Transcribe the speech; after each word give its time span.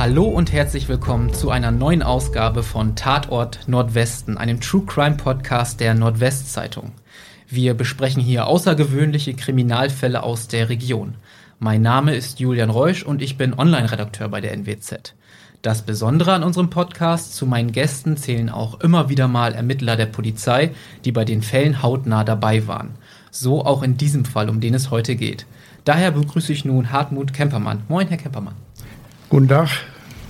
Hallo 0.00 0.24
und 0.24 0.50
herzlich 0.50 0.88
willkommen 0.88 1.34
zu 1.34 1.50
einer 1.50 1.70
neuen 1.70 2.02
Ausgabe 2.02 2.62
von 2.62 2.96
Tatort 2.96 3.68
Nordwesten, 3.68 4.38
einem 4.38 4.58
True 4.58 4.86
Crime 4.86 5.16
Podcast 5.16 5.78
der 5.78 5.92
Nordwestzeitung. 5.92 6.92
Wir 7.50 7.74
besprechen 7.74 8.22
hier 8.22 8.46
außergewöhnliche 8.46 9.34
Kriminalfälle 9.34 10.22
aus 10.22 10.48
der 10.48 10.70
Region. 10.70 11.16
Mein 11.58 11.82
Name 11.82 12.14
ist 12.14 12.40
Julian 12.40 12.70
Reusch 12.70 13.02
und 13.02 13.20
ich 13.20 13.36
bin 13.36 13.52
Online-Redakteur 13.52 14.30
bei 14.30 14.40
der 14.40 14.54
NWZ. 14.54 15.12
Das 15.60 15.82
Besondere 15.82 16.32
an 16.32 16.44
unserem 16.44 16.70
Podcast, 16.70 17.36
zu 17.36 17.44
meinen 17.44 17.70
Gästen 17.70 18.16
zählen 18.16 18.48
auch 18.48 18.80
immer 18.80 19.10
wieder 19.10 19.28
mal 19.28 19.52
Ermittler 19.52 19.96
der 19.96 20.06
Polizei, 20.06 20.70
die 21.04 21.12
bei 21.12 21.26
den 21.26 21.42
Fällen 21.42 21.82
hautnah 21.82 22.24
dabei 22.24 22.66
waren. 22.66 22.92
So 23.30 23.66
auch 23.66 23.82
in 23.82 23.98
diesem 23.98 24.24
Fall, 24.24 24.48
um 24.48 24.62
den 24.62 24.72
es 24.72 24.90
heute 24.90 25.14
geht. 25.14 25.44
Daher 25.84 26.12
begrüße 26.12 26.54
ich 26.54 26.64
nun 26.64 26.90
Hartmut 26.90 27.34
Kempermann. 27.34 27.82
Moin, 27.88 28.08
Herr 28.08 28.16
Kempermann. 28.16 28.54
Guten 29.30 29.46
Tag. 29.46 29.68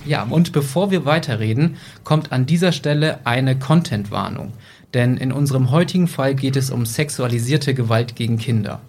Ja, 0.05 0.21
und 0.29 0.51
bevor 0.51 0.91
wir 0.91 1.05
weiterreden, 1.05 1.77
kommt 2.03 2.31
an 2.31 2.45
dieser 2.45 2.71
Stelle 2.71 3.25
eine 3.25 3.57
Content-Warnung. 3.57 4.53
Denn 4.93 5.17
in 5.17 5.31
unserem 5.31 5.71
heutigen 5.71 6.07
Fall 6.07 6.35
geht 6.35 6.55
es 6.55 6.69
um 6.69 6.85
sexualisierte 6.85 7.73
Gewalt 7.73 8.15
gegen 8.15 8.37
Kinder. 8.37 8.79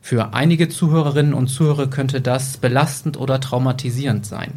Für 0.00 0.32
einige 0.32 0.70
Zuhörerinnen 0.70 1.34
und 1.34 1.48
Zuhörer 1.48 1.88
könnte 1.88 2.22
das 2.22 2.56
belastend 2.56 3.18
oder 3.18 3.40
traumatisierend 3.40 4.24
sein. 4.24 4.52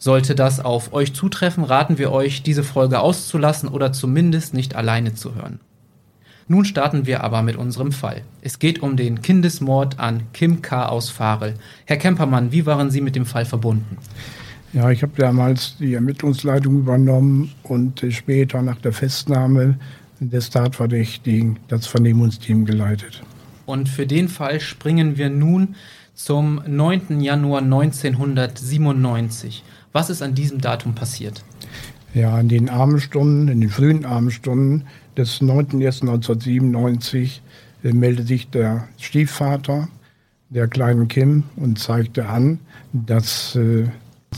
Sollte 0.00 0.34
das 0.34 0.58
auf 0.58 0.92
euch 0.92 1.14
zutreffen, 1.14 1.62
raten 1.62 1.96
wir 1.96 2.10
euch, 2.10 2.42
diese 2.42 2.64
Folge 2.64 2.98
auszulassen 2.98 3.68
oder 3.68 3.92
zumindest 3.92 4.54
nicht 4.54 4.74
alleine 4.74 5.14
zu 5.14 5.36
hören. 5.36 5.60
Nun 6.48 6.64
starten 6.64 7.06
wir 7.06 7.22
aber 7.22 7.42
mit 7.42 7.54
unserem 7.54 7.92
Fall. 7.92 8.22
Es 8.40 8.58
geht 8.58 8.82
um 8.82 8.96
den 8.96 9.22
Kindesmord 9.22 10.00
an 10.00 10.22
Kim 10.32 10.62
K. 10.62 10.86
aus 10.86 11.10
Farel. 11.10 11.54
Herr 11.84 11.98
Kempermann, 11.98 12.50
wie 12.50 12.66
waren 12.66 12.90
Sie 12.90 13.02
mit 13.02 13.14
dem 13.14 13.26
Fall 13.26 13.44
verbunden? 13.44 13.98
Ja, 14.72 14.90
ich 14.90 15.02
habe 15.02 15.12
damals 15.16 15.76
die 15.78 15.94
Ermittlungsleitung 15.94 16.80
übernommen 16.80 17.52
und 17.62 18.04
später 18.10 18.60
nach 18.62 18.80
der 18.80 18.92
Festnahme 18.92 19.78
des 20.20 20.50
Tatverdächtigen 20.50 21.58
das 21.68 21.86
Vernehmungsteam 21.86 22.66
geleitet. 22.66 23.22
Und 23.64 23.88
für 23.88 24.06
den 24.06 24.28
Fall 24.28 24.60
springen 24.60 25.16
wir 25.16 25.30
nun 25.30 25.76
zum 26.14 26.60
9. 26.66 27.20
Januar 27.20 27.62
1997. 27.62 29.64
Was 29.92 30.10
ist 30.10 30.20
an 30.20 30.34
diesem 30.34 30.60
Datum 30.60 30.94
passiert? 30.94 31.42
Ja, 32.14 32.38
in 32.40 32.48
den 32.48 32.68
Abendstunden, 32.68 33.48
in 33.48 33.60
den 33.60 33.70
frühen 33.70 34.04
Abendstunden 34.04 34.84
des 35.16 35.40
9.1.1997 35.40 37.40
äh, 37.84 37.92
meldete 37.92 38.28
sich 38.28 38.50
der 38.50 38.88
Stiefvater 38.98 39.88
der 40.50 40.66
kleinen 40.66 41.08
Kim 41.08 41.44
und 41.56 41.78
zeigte 41.78 42.26
an, 42.26 42.58
dass 42.92 43.54
äh, 43.54 43.84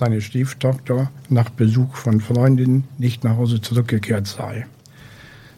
seine 0.00 0.22
Stieftochter 0.22 1.10
nach 1.28 1.50
Besuch 1.50 1.94
von 1.94 2.22
Freundinnen 2.22 2.84
nicht 2.96 3.22
nach 3.22 3.36
Hause 3.36 3.60
zurückgekehrt 3.60 4.26
sei. 4.26 4.66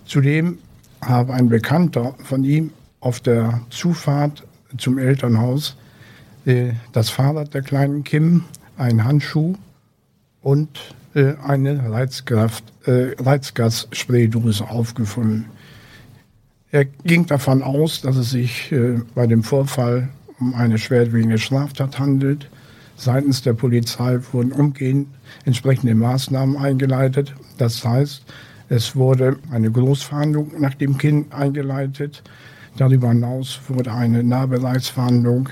Zudem 0.05 0.59
habe 1.01 1.33
ein 1.33 1.49
Bekannter 1.49 2.17
von 2.25 2.43
ihm 2.43 2.73
auf 2.99 3.21
der 3.21 3.61
Zufahrt 3.71 4.43
zum 4.79 4.99
Elternhaus 4.99 5.77
äh, 6.45 6.73
das 6.93 7.09
Fahrrad 7.09 7.55
der 7.55 7.63
kleinen 7.63 8.03
Kim, 8.03 8.43
einen 8.77 9.05
Handschuh 9.05 9.55
und 10.43 10.69
äh, 11.15 11.35
eine 11.47 11.93
Reizkraft, 11.93 12.65
äh, 12.85 13.15
Reizgasspraydose 13.23 14.69
aufgefunden. 14.69 15.47
Er 16.73 16.87
ging 16.87 17.27
davon 17.27 17.63
aus, 17.63 18.01
dass 18.01 18.17
es 18.17 18.31
sich 18.31 18.73
äh, 18.73 19.03
bei 19.15 19.29
dem 19.29 19.45
Vorfall 19.45 20.09
um 20.41 20.55
eine 20.55 20.79
schwerwiegende 20.79 21.39
Straftat 21.39 22.01
handelt. 22.01 22.51
Seitens 22.97 23.43
der 23.43 23.55
Polizei 23.55 24.19
wurden 24.33 24.53
umgehend 24.53 25.09
entsprechende 25.45 25.95
Maßnahmen 25.95 26.57
eingeleitet. 26.57 27.35
Das 27.59 27.85
heißt, 27.85 28.23
es 28.69 28.97
wurde 28.97 29.37
eine 29.51 29.71
Großfahndung 29.71 30.53
nach 30.61 30.75
dem 30.75 30.99
Kind 30.99 31.33
eingeleitet. 31.35 32.23
Darüber 32.77 33.09
hinaus 33.09 33.61
wurde 33.69 33.93
eine 33.93 34.23
Nahbereichsfahndung, 34.23 35.49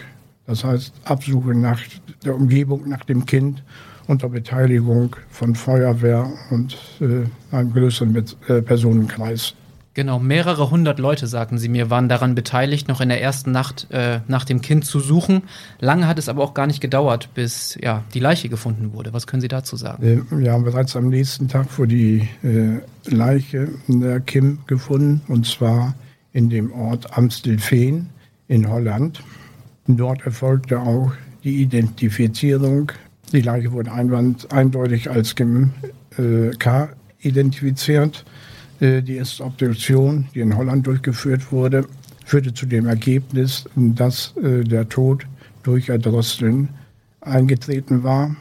das 0.46 0.64
heißt 0.64 0.92
Absuche 1.04 1.54
nach 1.54 1.80
der 2.24 2.34
Umgebung 2.34 2.88
nach 2.88 3.04
dem 3.04 3.26
Kind 3.26 3.62
unter 4.06 4.28
Beteiligung 4.28 5.14
von 5.30 5.54
Feuerwehr 5.54 6.32
und 6.50 6.76
äh, 7.00 7.54
einem 7.54 7.72
größeren 7.72 8.24
äh, 8.48 8.62
Personenkreis. 8.62 9.54
Genau, 9.94 10.18
mehrere 10.20 10.70
hundert 10.70 10.98
Leute, 10.98 11.26
sagten 11.26 11.58
Sie 11.58 11.68
mir, 11.68 11.90
waren 11.90 12.08
daran 12.08 12.34
beteiligt, 12.34 12.86
noch 12.88 13.00
in 13.00 13.08
der 13.08 13.20
ersten 13.20 13.50
Nacht 13.50 13.88
äh, 13.90 14.20
nach 14.28 14.44
dem 14.44 14.60
Kind 14.60 14.84
zu 14.84 15.00
suchen. 15.00 15.42
Lange 15.80 16.06
hat 16.06 16.18
es 16.18 16.28
aber 16.28 16.44
auch 16.44 16.54
gar 16.54 16.66
nicht 16.66 16.80
gedauert, 16.80 17.30
bis 17.34 17.76
ja, 17.82 18.04
die 18.14 18.20
Leiche 18.20 18.48
gefunden 18.48 18.92
wurde. 18.92 19.12
Was 19.12 19.26
können 19.26 19.40
Sie 19.40 19.48
dazu 19.48 19.76
sagen? 19.76 20.02
Äh, 20.02 20.20
wir 20.30 20.52
haben 20.52 20.64
bereits 20.64 20.94
am 20.94 21.08
nächsten 21.08 21.48
Tag 21.48 21.68
vor 21.68 21.86
die 21.86 22.28
äh, 22.42 22.80
Leiche 23.12 23.68
der 23.88 24.20
Kim 24.20 24.60
gefunden, 24.66 25.22
und 25.26 25.46
zwar 25.46 25.94
in 26.32 26.48
dem 26.50 26.72
Ort 26.72 27.16
Amstelveen 27.16 28.08
in 28.46 28.68
Holland. 28.68 29.20
Dort 29.88 30.24
erfolgte 30.24 30.78
auch 30.78 31.12
die 31.42 31.62
Identifizierung 31.62 32.92
die 33.32 33.42
Leiche 33.42 33.72
wurde 33.72 33.92
einwand, 33.92 34.52
eindeutig 34.52 35.10
als 35.10 35.34
Kim 35.34 35.70
äh, 36.18 36.50
K 36.58 36.88
identifiziert. 37.20 38.24
Äh, 38.80 39.02
die 39.02 39.16
erste 39.16 39.44
Obduktion, 39.44 40.26
die 40.34 40.40
in 40.40 40.56
Holland 40.56 40.86
durchgeführt 40.86 41.52
wurde, 41.52 41.86
führte 42.24 42.54
zu 42.54 42.66
dem 42.66 42.86
Ergebnis, 42.86 43.64
dass 43.76 44.34
äh, 44.36 44.64
der 44.64 44.88
Tod 44.88 45.26
durch 45.62 45.88
Erdrosseln 45.88 46.68
eingetreten 47.20 48.02
war. 48.02 48.34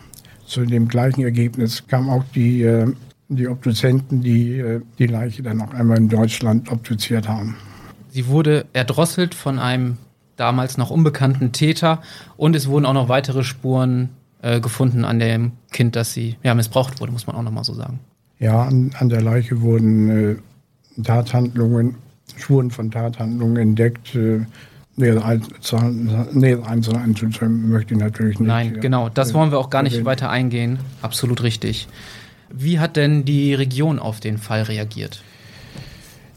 Zu 0.45 0.65
dem 0.65 0.87
gleichen 0.87 1.21
Ergebnis 1.21 1.85
kam 1.87 2.09
auch 2.09 2.23
die, 2.33 2.63
äh, 2.63 2.87
die 3.27 3.47
Obduzenten, 3.47 4.21
die 4.21 4.79
die 4.97 5.05
Leiche 5.05 5.43
dann 5.43 5.57
noch 5.57 5.73
einmal 5.73 5.97
in 5.97 6.09
Deutschland 6.09 6.71
obduziert 6.71 7.27
haben. 7.27 7.55
Sie 8.09 8.27
wurde 8.27 8.65
erdrosselt 8.73 9.35
von 9.35 9.59
einem 9.59 9.97
damals 10.35 10.77
noch 10.77 10.89
unbekannten 10.89 11.51
Täter 11.51 12.01
und 12.37 12.55
es 12.55 12.67
wurden 12.67 12.85
auch 12.85 12.93
noch 12.93 13.09
weitere 13.09 13.43
Spuren 13.43 14.09
äh, 14.41 14.59
gefunden 14.61 15.05
an 15.05 15.19
dem 15.19 15.51
Kind, 15.71 15.95
dass 15.95 16.13
sie 16.13 16.37
ja, 16.43 16.55
missbraucht 16.55 17.01
wurde, 17.01 17.11
muss 17.11 17.27
man 17.27 17.35
auch 17.35 17.43
nochmal 17.43 17.65
so 17.65 17.73
sagen. 17.73 17.99
Ja, 18.39 18.63
an, 18.63 18.91
an 18.97 19.09
der 19.09 19.21
Leiche 19.21 19.61
wurden 19.61 20.09
äh, 20.09 20.35
Tathandlungen, 21.03 21.95
Spuren 22.37 22.71
von 22.71 22.89
Tathandlungen 22.89 23.57
entdeckt. 23.57 24.15
Äh, 24.15 24.41
nähere 24.95 25.23
Einzelne 25.23 26.99
einzuzählen 26.99 27.69
möchte 27.69 27.93
ich 27.93 27.99
natürlich 27.99 28.39
nicht. 28.39 28.47
Nein, 28.47 28.79
genau, 28.81 29.07
das 29.09 29.33
wollen 29.33 29.51
wir 29.51 29.57
auch 29.57 29.69
gar 29.69 29.81
nicht 29.81 29.93
erwähnen. 29.93 30.05
weiter 30.05 30.29
eingehen. 30.29 30.79
Absolut 31.01 31.41
richtig. 31.43 31.87
Wie 32.51 32.79
hat 32.79 32.95
denn 32.97 33.23
die 33.23 33.53
Region 33.53 33.99
auf 33.99 34.19
den 34.19 34.37
Fall 34.37 34.63
reagiert? 34.63 35.23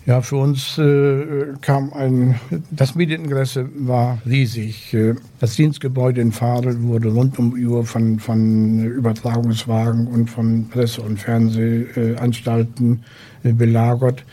Ja, 0.05 0.21
für 0.21 0.37
uns 0.37 0.79
äh, 0.79 1.55
kam 1.61 1.93
ein, 1.93 2.35
das 2.73 2.97
Medieninteresse 2.97 3.69
war 3.77 4.19
riesig. 4.27 4.93
Äh, 4.95 5.15
das 5.39 5.55
Dienstgebäude 5.55 6.21
in 6.21 6.33
Fadel 6.33 6.83
wurde 6.83 7.11
rund 7.11 7.39
um 7.39 7.55
die 7.55 7.65
Uhr 7.65 7.87
von, 7.87 8.19
von 8.19 8.85
Übertragungswagen 8.85 10.09
und 10.09 10.29
von 10.29 10.69
Presse- 10.69 11.03
und 11.03 11.21
Fernsehanstalten 11.21 13.05
äh, 13.45 13.53
belagert. 13.53 14.25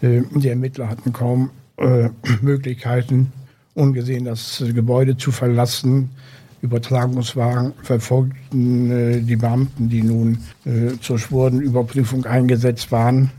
Äh, 0.00 0.22
die 0.32 0.48
Ermittler 0.48 0.88
hatten 0.88 1.12
kaum 1.12 1.50
äh, 1.76 2.08
Möglichkeiten, 2.40 3.32
ungesehen 3.74 4.26
das 4.26 4.62
Gebäude 4.74 5.16
zu 5.16 5.32
verlassen. 5.32 6.10
Übertragungswagen 6.62 7.72
verfolgten 7.82 8.90
äh, 8.92 9.20
die 9.22 9.36
Beamten, 9.36 9.88
die 9.88 10.02
nun 10.02 10.38
zur 11.00 11.18
Spurenüberprüfung 11.18 12.26
eingesetzt 12.26 12.92
waren. 12.92 13.30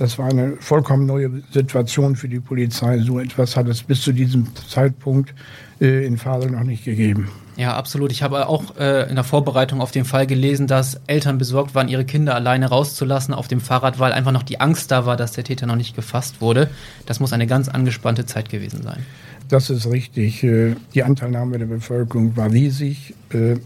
Das 0.00 0.18
war 0.18 0.30
eine 0.30 0.56
vollkommen 0.60 1.04
neue 1.04 1.42
Situation 1.52 2.16
für 2.16 2.26
die 2.26 2.40
Polizei. 2.40 3.00
So 3.00 3.20
etwas 3.20 3.54
hat 3.54 3.68
es 3.68 3.82
bis 3.82 4.00
zu 4.00 4.12
diesem 4.12 4.46
Zeitpunkt 4.66 5.34
äh, 5.78 6.06
in 6.06 6.16
Fasel 6.16 6.52
noch 6.52 6.62
nicht 6.62 6.86
gegeben. 6.86 7.28
Ja, 7.58 7.76
absolut. 7.76 8.10
Ich 8.10 8.22
habe 8.22 8.48
auch 8.48 8.78
äh, 8.78 9.10
in 9.10 9.16
der 9.16 9.24
Vorbereitung 9.24 9.82
auf 9.82 9.90
den 9.90 10.06
Fall 10.06 10.26
gelesen, 10.26 10.66
dass 10.66 10.98
Eltern 11.06 11.36
besorgt 11.36 11.74
waren, 11.74 11.88
ihre 11.88 12.06
Kinder 12.06 12.34
alleine 12.34 12.70
rauszulassen 12.70 13.34
auf 13.34 13.46
dem 13.46 13.60
Fahrrad, 13.60 13.98
weil 13.98 14.14
einfach 14.14 14.32
noch 14.32 14.42
die 14.42 14.58
Angst 14.58 14.90
da 14.90 15.04
war, 15.04 15.18
dass 15.18 15.32
der 15.32 15.44
Täter 15.44 15.66
noch 15.66 15.76
nicht 15.76 15.94
gefasst 15.94 16.40
wurde. 16.40 16.70
Das 17.04 17.20
muss 17.20 17.34
eine 17.34 17.46
ganz 17.46 17.68
angespannte 17.68 18.24
Zeit 18.24 18.48
gewesen 18.48 18.82
sein. 18.82 19.04
Das 19.50 19.68
ist 19.68 19.86
richtig. 19.86 20.42
Äh, 20.42 20.76
die 20.94 21.02
Anteilnahme 21.02 21.58
der 21.58 21.66
Bevölkerung 21.66 22.34
war 22.38 22.50
riesig. 22.50 23.14
Äh, 23.34 23.56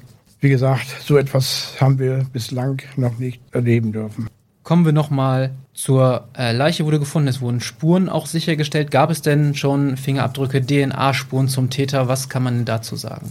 wie 0.40 0.48
gesagt, 0.48 0.96
so 1.00 1.16
etwas 1.16 1.76
haben 1.80 2.00
wir 2.00 2.26
bislang 2.32 2.82
noch 2.96 3.20
nicht 3.20 3.40
erleben 3.52 3.92
dürfen. 3.92 4.28
Kommen 4.64 4.86
wir 4.86 4.92
nochmal 4.92 5.50
zur 5.74 6.26
äh, 6.38 6.52
Leiche 6.52 6.86
wurde 6.86 6.98
gefunden, 6.98 7.28
es 7.28 7.42
wurden 7.42 7.60
Spuren 7.60 8.08
auch 8.08 8.26
sichergestellt. 8.26 8.90
Gab 8.90 9.10
es 9.10 9.20
denn 9.20 9.54
schon 9.54 9.98
Fingerabdrücke, 9.98 10.64
DNA-Spuren 10.64 11.48
zum 11.48 11.68
Täter? 11.68 12.08
Was 12.08 12.30
kann 12.30 12.42
man 12.42 12.64
dazu 12.64 12.96
sagen? 12.96 13.30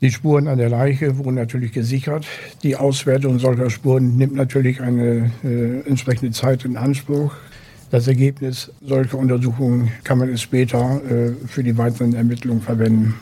Die 0.00 0.12
Spuren 0.12 0.46
an 0.46 0.58
der 0.58 0.68
Leiche 0.68 1.18
wurden 1.18 1.34
natürlich 1.34 1.72
gesichert. 1.72 2.24
Die 2.62 2.76
Auswertung 2.76 3.40
solcher 3.40 3.70
Spuren 3.70 4.16
nimmt 4.16 4.36
natürlich 4.36 4.80
eine 4.80 5.32
äh, 5.42 5.80
entsprechende 5.88 6.30
Zeit 6.30 6.64
in 6.64 6.76
Anspruch. 6.76 7.34
Das 7.90 8.06
Ergebnis 8.06 8.70
solcher 8.80 9.18
Untersuchungen 9.18 9.90
kann 10.04 10.18
man 10.18 10.38
später 10.38 11.00
äh, 11.10 11.32
für 11.48 11.64
die 11.64 11.76
weiteren 11.76 12.14
Ermittlungen 12.14 12.60
verwenden. 12.60 13.14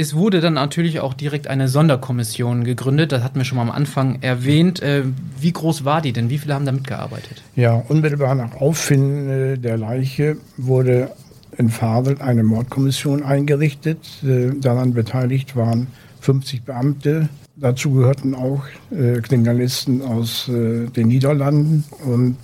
Es 0.00 0.14
wurde 0.14 0.40
dann 0.40 0.54
natürlich 0.54 1.00
auch 1.00 1.12
direkt 1.12 1.48
eine 1.48 1.66
Sonderkommission 1.66 2.62
gegründet. 2.62 3.10
Das 3.10 3.24
hatten 3.24 3.40
wir 3.40 3.44
schon 3.44 3.56
mal 3.56 3.62
am 3.62 3.72
Anfang 3.72 4.22
erwähnt. 4.22 4.80
Äh, 4.80 5.02
wie 5.40 5.50
groß 5.50 5.84
war 5.84 6.00
die 6.00 6.12
denn? 6.12 6.30
Wie 6.30 6.38
viele 6.38 6.54
haben 6.54 6.64
da 6.64 6.70
mitgearbeitet? 6.70 7.42
Ja, 7.56 7.74
unmittelbar 7.88 8.36
nach 8.36 8.54
Auffinden 8.60 9.28
äh, 9.28 9.58
der 9.58 9.76
Leiche 9.76 10.36
wurde 10.56 11.10
in 11.56 11.68
Fadel 11.68 12.22
eine 12.22 12.44
Mordkommission 12.44 13.24
eingerichtet. 13.24 13.98
Äh, 14.22 14.50
daran 14.60 14.94
beteiligt 14.94 15.56
waren 15.56 15.88
50 16.20 16.62
Beamte. 16.62 17.28
Dazu 17.56 17.90
gehörten 17.90 18.36
auch 18.36 18.62
Kriminalisten 18.90 20.00
aus 20.02 20.48
den 20.48 21.08
Niederlanden 21.08 21.82
und 22.04 22.36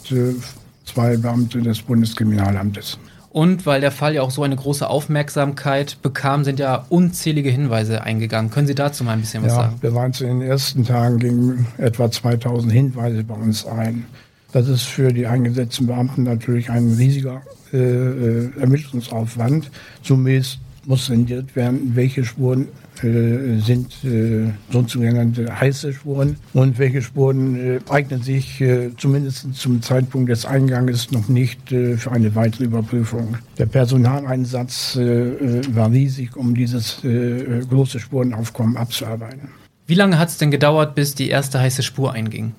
zwei 0.85 1.17
Beamte 1.17 1.63
des 1.63 1.83
Bundeskriminalamtes. 1.83 2.99
Und 3.35 3.67
weil 3.67 3.81
der 3.81 3.91
Fall 3.91 4.15
ja 4.15 4.23
auch 4.23 4.31
so 4.31 4.45
eine 4.45 4.55
große 4.55 4.89
Aufmerksamkeit 4.89 6.01
bekam, 6.03 6.45
sind 6.45 6.61
ja 6.61 6.87
unzählige 6.89 7.51
Hinweise 7.51 8.05
eingegangen. 8.05 8.53
Können 8.53 8.69
Sie 8.69 8.77
dazu 8.77 9.03
mal 9.03 9.15
ein 9.15 9.23
bisschen 9.23 9.43
was 9.43 9.51
ja, 9.51 9.57
sagen? 9.57 9.77
Wir 9.81 9.93
waren 9.93 10.13
in 10.13 10.39
den 10.39 10.43
ersten 10.43 10.85
Tagen 10.85 11.19
gegen 11.19 11.67
etwa 11.77 12.09
2000 12.09 12.73
Hinweise 12.73 13.25
bei 13.25 13.35
uns 13.35 13.67
ein. 13.67 14.05
Das 14.53 14.69
ist 14.69 14.83
für 14.83 15.13
die 15.13 15.27
eingesetzten 15.27 15.89
Beamten 15.89 16.23
natürlich 16.23 16.71
ein 16.71 16.93
riesiger 16.93 17.43
äh, 17.73 17.77
äh 17.77 18.51
Ermittlungsaufwand. 18.61 19.69
Zumindest 20.05 20.61
muss 20.87 21.07
sendiert 21.07 21.55
werden, 21.57 21.93
welche 21.95 22.25
Spuren 22.25 22.69
äh, 23.03 23.59
sind 23.59 24.05
äh, 24.05 24.53
sogenannte 24.71 25.61
heiße 25.61 25.93
Spuren 25.93 26.37
und 26.53 26.79
welche 26.79 27.03
Spuren 27.03 27.57
äh, 27.57 27.81
eignen 27.91 28.23
sich 28.23 28.61
äh, 28.61 28.91
zumindest 28.97 29.55
zum 29.55 29.83
Zeitpunkt 29.83 30.31
des 30.31 30.47
Einganges 30.47 31.11
noch 31.11 31.29
nicht 31.29 31.73
äh, 31.73 31.97
für 31.97 32.13
eine 32.13 32.35
weitere 32.35 32.65
Überprüfung. 32.65 33.37
Der 33.59 33.67
Personaleinsatz 33.67 34.97
äh, 34.97 35.75
war 35.75 35.91
riesig, 35.91 36.37
um 36.37 36.55
dieses 36.55 37.01
große 37.03 37.99
Spurenaufkommen 38.01 38.77
abzuarbeiten. 38.77 39.49
Wie 39.87 39.95
lange 39.95 40.19
hat 40.19 40.29
es 40.29 40.39
denn 40.39 40.51
gedauert, 40.51 40.95
bis 40.95 41.15
die 41.15 41.29
erste 41.29 41.61
heiße 41.61 41.83
Spur 41.83 42.13
einging? 42.13 42.55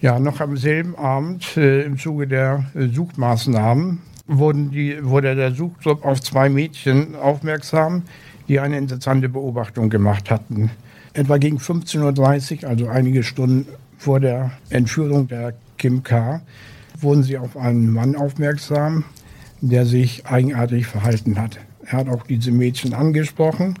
Ja, 0.00 0.18
noch 0.18 0.40
am 0.40 0.56
selben 0.56 0.96
Abend 0.96 1.56
im 1.56 1.98
Zuge 1.98 2.26
der 2.26 2.66
Suchmaßnahmen 2.74 4.00
wurden 4.26 4.70
die, 4.70 5.04
wurde 5.04 5.34
der 5.34 5.52
Suchtrupp 5.52 6.04
auf 6.04 6.20
zwei 6.20 6.48
Mädchen 6.48 7.14
aufmerksam, 7.14 8.02
die 8.48 8.60
eine 8.60 8.78
interessante 8.78 9.28
Beobachtung 9.28 9.90
gemacht 9.90 10.30
hatten. 10.30 10.70
Etwa 11.12 11.36
gegen 11.38 11.58
15.30 11.58 12.62
Uhr, 12.62 12.68
also 12.68 12.88
einige 12.88 13.22
Stunden 13.22 13.66
vor 13.98 14.20
der 14.20 14.52
Entführung 14.70 15.28
der 15.28 15.54
Kim 15.78 16.02
K., 16.02 16.42
wurden 17.00 17.22
sie 17.22 17.38
auf 17.38 17.56
einen 17.56 17.90
Mann 17.90 18.16
aufmerksam, 18.16 19.04
der 19.60 19.86
sich 19.86 20.26
eigenartig 20.26 20.86
verhalten 20.86 21.38
hat. 21.38 21.58
Er 21.86 21.98
hat 21.98 22.08
auch 22.08 22.24
diese 22.24 22.50
Mädchen 22.50 22.94
angesprochen. 22.94 23.78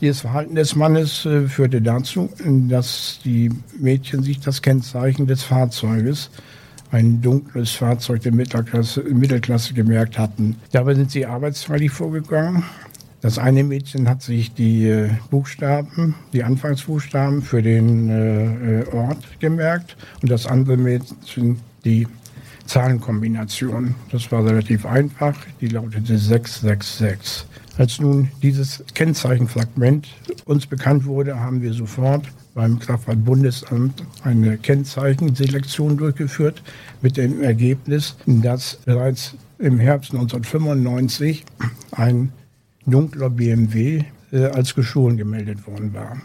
Dieses 0.00 0.20
Verhalten 0.20 0.54
des 0.54 0.76
Mannes 0.76 1.26
äh, 1.26 1.48
führte 1.48 1.82
dazu, 1.82 2.30
dass 2.68 3.20
die 3.24 3.50
Mädchen 3.78 4.22
sich 4.22 4.40
das 4.40 4.62
Kennzeichen 4.62 5.26
des 5.26 5.42
Fahrzeuges 5.42 6.30
ein 6.90 7.20
dunkles 7.20 7.72
Fahrzeug 7.72 8.22
der 8.22 8.32
Mittelklasse, 8.32 9.02
Mittelklasse 9.02 9.74
gemerkt 9.74 10.18
hatten. 10.18 10.56
Dabei 10.72 10.94
sind 10.94 11.10
sie 11.10 11.26
arbeitsfreilich 11.26 11.90
vorgegangen. 11.90 12.64
Das 13.20 13.38
eine 13.38 13.64
Mädchen 13.64 14.08
hat 14.08 14.22
sich 14.22 14.54
die 14.54 14.86
äh, 14.86 15.10
Buchstaben, 15.30 16.14
die 16.32 16.44
Anfangsbuchstaben 16.44 17.42
für 17.42 17.62
den 17.62 18.08
äh, 18.08 18.80
äh, 18.80 18.88
Ort 18.92 19.40
gemerkt 19.40 19.96
und 20.22 20.30
das 20.30 20.46
andere 20.46 20.76
Mädchen 20.76 21.58
die 21.84 22.06
Zahlenkombination. 22.66 23.96
Das 24.12 24.30
war 24.30 24.44
relativ 24.44 24.86
einfach. 24.86 25.36
Die 25.60 25.68
lautete 25.68 26.16
666. 26.16 27.46
Als 27.76 27.98
nun 28.00 28.28
dieses 28.42 28.84
Kennzeichenfragment 28.94 30.08
uns 30.44 30.66
bekannt 30.66 31.04
wurde, 31.04 31.40
haben 31.40 31.62
wir 31.62 31.72
sofort 31.72 32.26
beim 32.58 32.80
Kraftfahrtbundesamt 32.80 34.02
eine 34.24 34.58
Kennzeichenselektion 34.58 35.96
durchgeführt 35.96 36.60
mit 37.02 37.16
dem 37.16 37.40
Ergebnis, 37.40 38.16
dass 38.26 38.80
bereits 38.84 39.36
im 39.60 39.78
Herbst 39.78 40.12
1995 40.12 41.44
ein 41.92 42.32
dunkler 42.84 43.30
BMW 43.30 44.02
äh, 44.32 44.46
als 44.46 44.74
gestohlen 44.74 45.16
gemeldet 45.16 45.68
worden 45.68 45.94
war. 45.94 46.20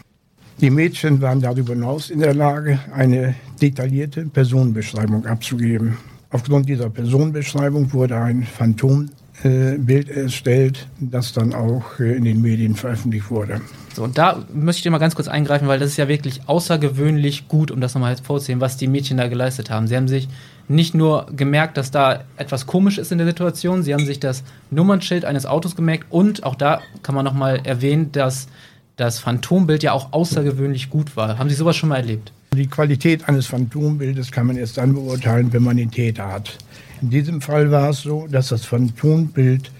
Die 0.60 0.70
Mädchen 0.70 1.20
waren 1.20 1.40
darüber 1.40 1.74
hinaus 1.74 2.10
in 2.10 2.18
der 2.18 2.34
Lage, 2.34 2.80
eine 2.92 3.36
detaillierte 3.62 4.24
Personenbeschreibung 4.26 5.26
abzugeben. 5.26 5.98
Aufgrund 6.30 6.68
dieser 6.68 6.90
Personenbeschreibung 6.90 7.92
wurde 7.92 8.20
ein 8.20 8.42
Phantom 8.42 9.08
äh, 9.44 10.02
erstellt, 10.02 10.88
das 10.98 11.32
dann 11.32 11.54
auch 11.54 12.00
äh, 12.00 12.16
in 12.16 12.24
den 12.24 12.42
Medien 12.42 12.74
veröffentlicht 12.74 13.30
wurde. 13.30 13.60
So, 13.94 14.02
und 14.02 14.18
da 14.18 14.44
möchte 14.52 14.78
ich 14.78 14.82
dir 14.82 14.90
mal 14.90 14.98
ganz 14.98 15.14
kurz 15.14 15.28
eingreifen, 15.28 15.68
weil 15.68 15.78
das 15.78 15.90
ist 15.90 15.96
ja 15.96 16.08
wirklich 16.08 16.48
außergewöhnlich 16.48 17.48
gut, 17.48 17.70
um 17.70 17.80
das 17.80 17.94
nochmal 17.94 18.16
hervorzuheben, 18.16 18.60
was 18.60 18.76
die 18.76 18.88
Mädchen 18.88 19.16
da 19.16 19.28
geleistet 19.28 19.70
haben. 19.70 19.86
Sie 19.86 19.96
haben 19.96 20.08
sich 20.08 20.28
nicht 20.66 20.94
nur 20.94 21.26
gemerkt, 21.34 21.76
dass 21.76 21.90
da 21.90 22.24
etwas 22.36 22.66
komisch 22.66 22.98
ist 22.98 23.12
in 23.12 23.18
der 23.18 23.26
Situation, 23.26 23.82
sie 23.82 23.94
haben 23.94 24.06
sich 24.06 24.18
das 24.18 24.42
Nummernschild 24.70 25.24
eines 25.24 25.46
Autos 25.46 25.76
gemerkt 25.76 26.06
und 26.10 26.44
auch 26.44 26.54
da 26.54 26.80
kann 27.02 27.14
man 27.14 27.24
nochmal 27.24 27.60
erwähnen, 27.64 28.10
dass 28.12 28.48
das 28.96 29.18
Phantombild 29.18 29.82
ja 29.82 29.92
auch 29.92 30.12
außergewöhnlich 30.12 30.90
gut 30.90 31.16
war. 31.16 31.38
Haben 31.38 31.50
Sie 31.50 31.56
sowas 31.56 31.76
schon 31.76 31.90
mal 31.90 31.96
erlebt? 31.96 32.32
Die 32.54 32.66
Qualität 32.66 33.28
eines 33.28 33.46
Phantombildes 33.46 34.30
kann 34.30 34.46
man 34.46 34.56
erst 34.56 34.78
dann 34.78 34.94
beurteilen, 34.94 35.52
wenn 35.52 35.62
man 35.62 35.76
den 35.76 35.90
Täter 35.90 36.32
hat. 36.32 36.56
In 37.02 37.10
diesem 37.10 37.40
Fall 37.40 37.70
war 37.70 37.90
es 37.90 38.02
so, 38.02 38.26
dass 38.28 38.48
das 38.48 38.64
Phantombild 38.64 39.70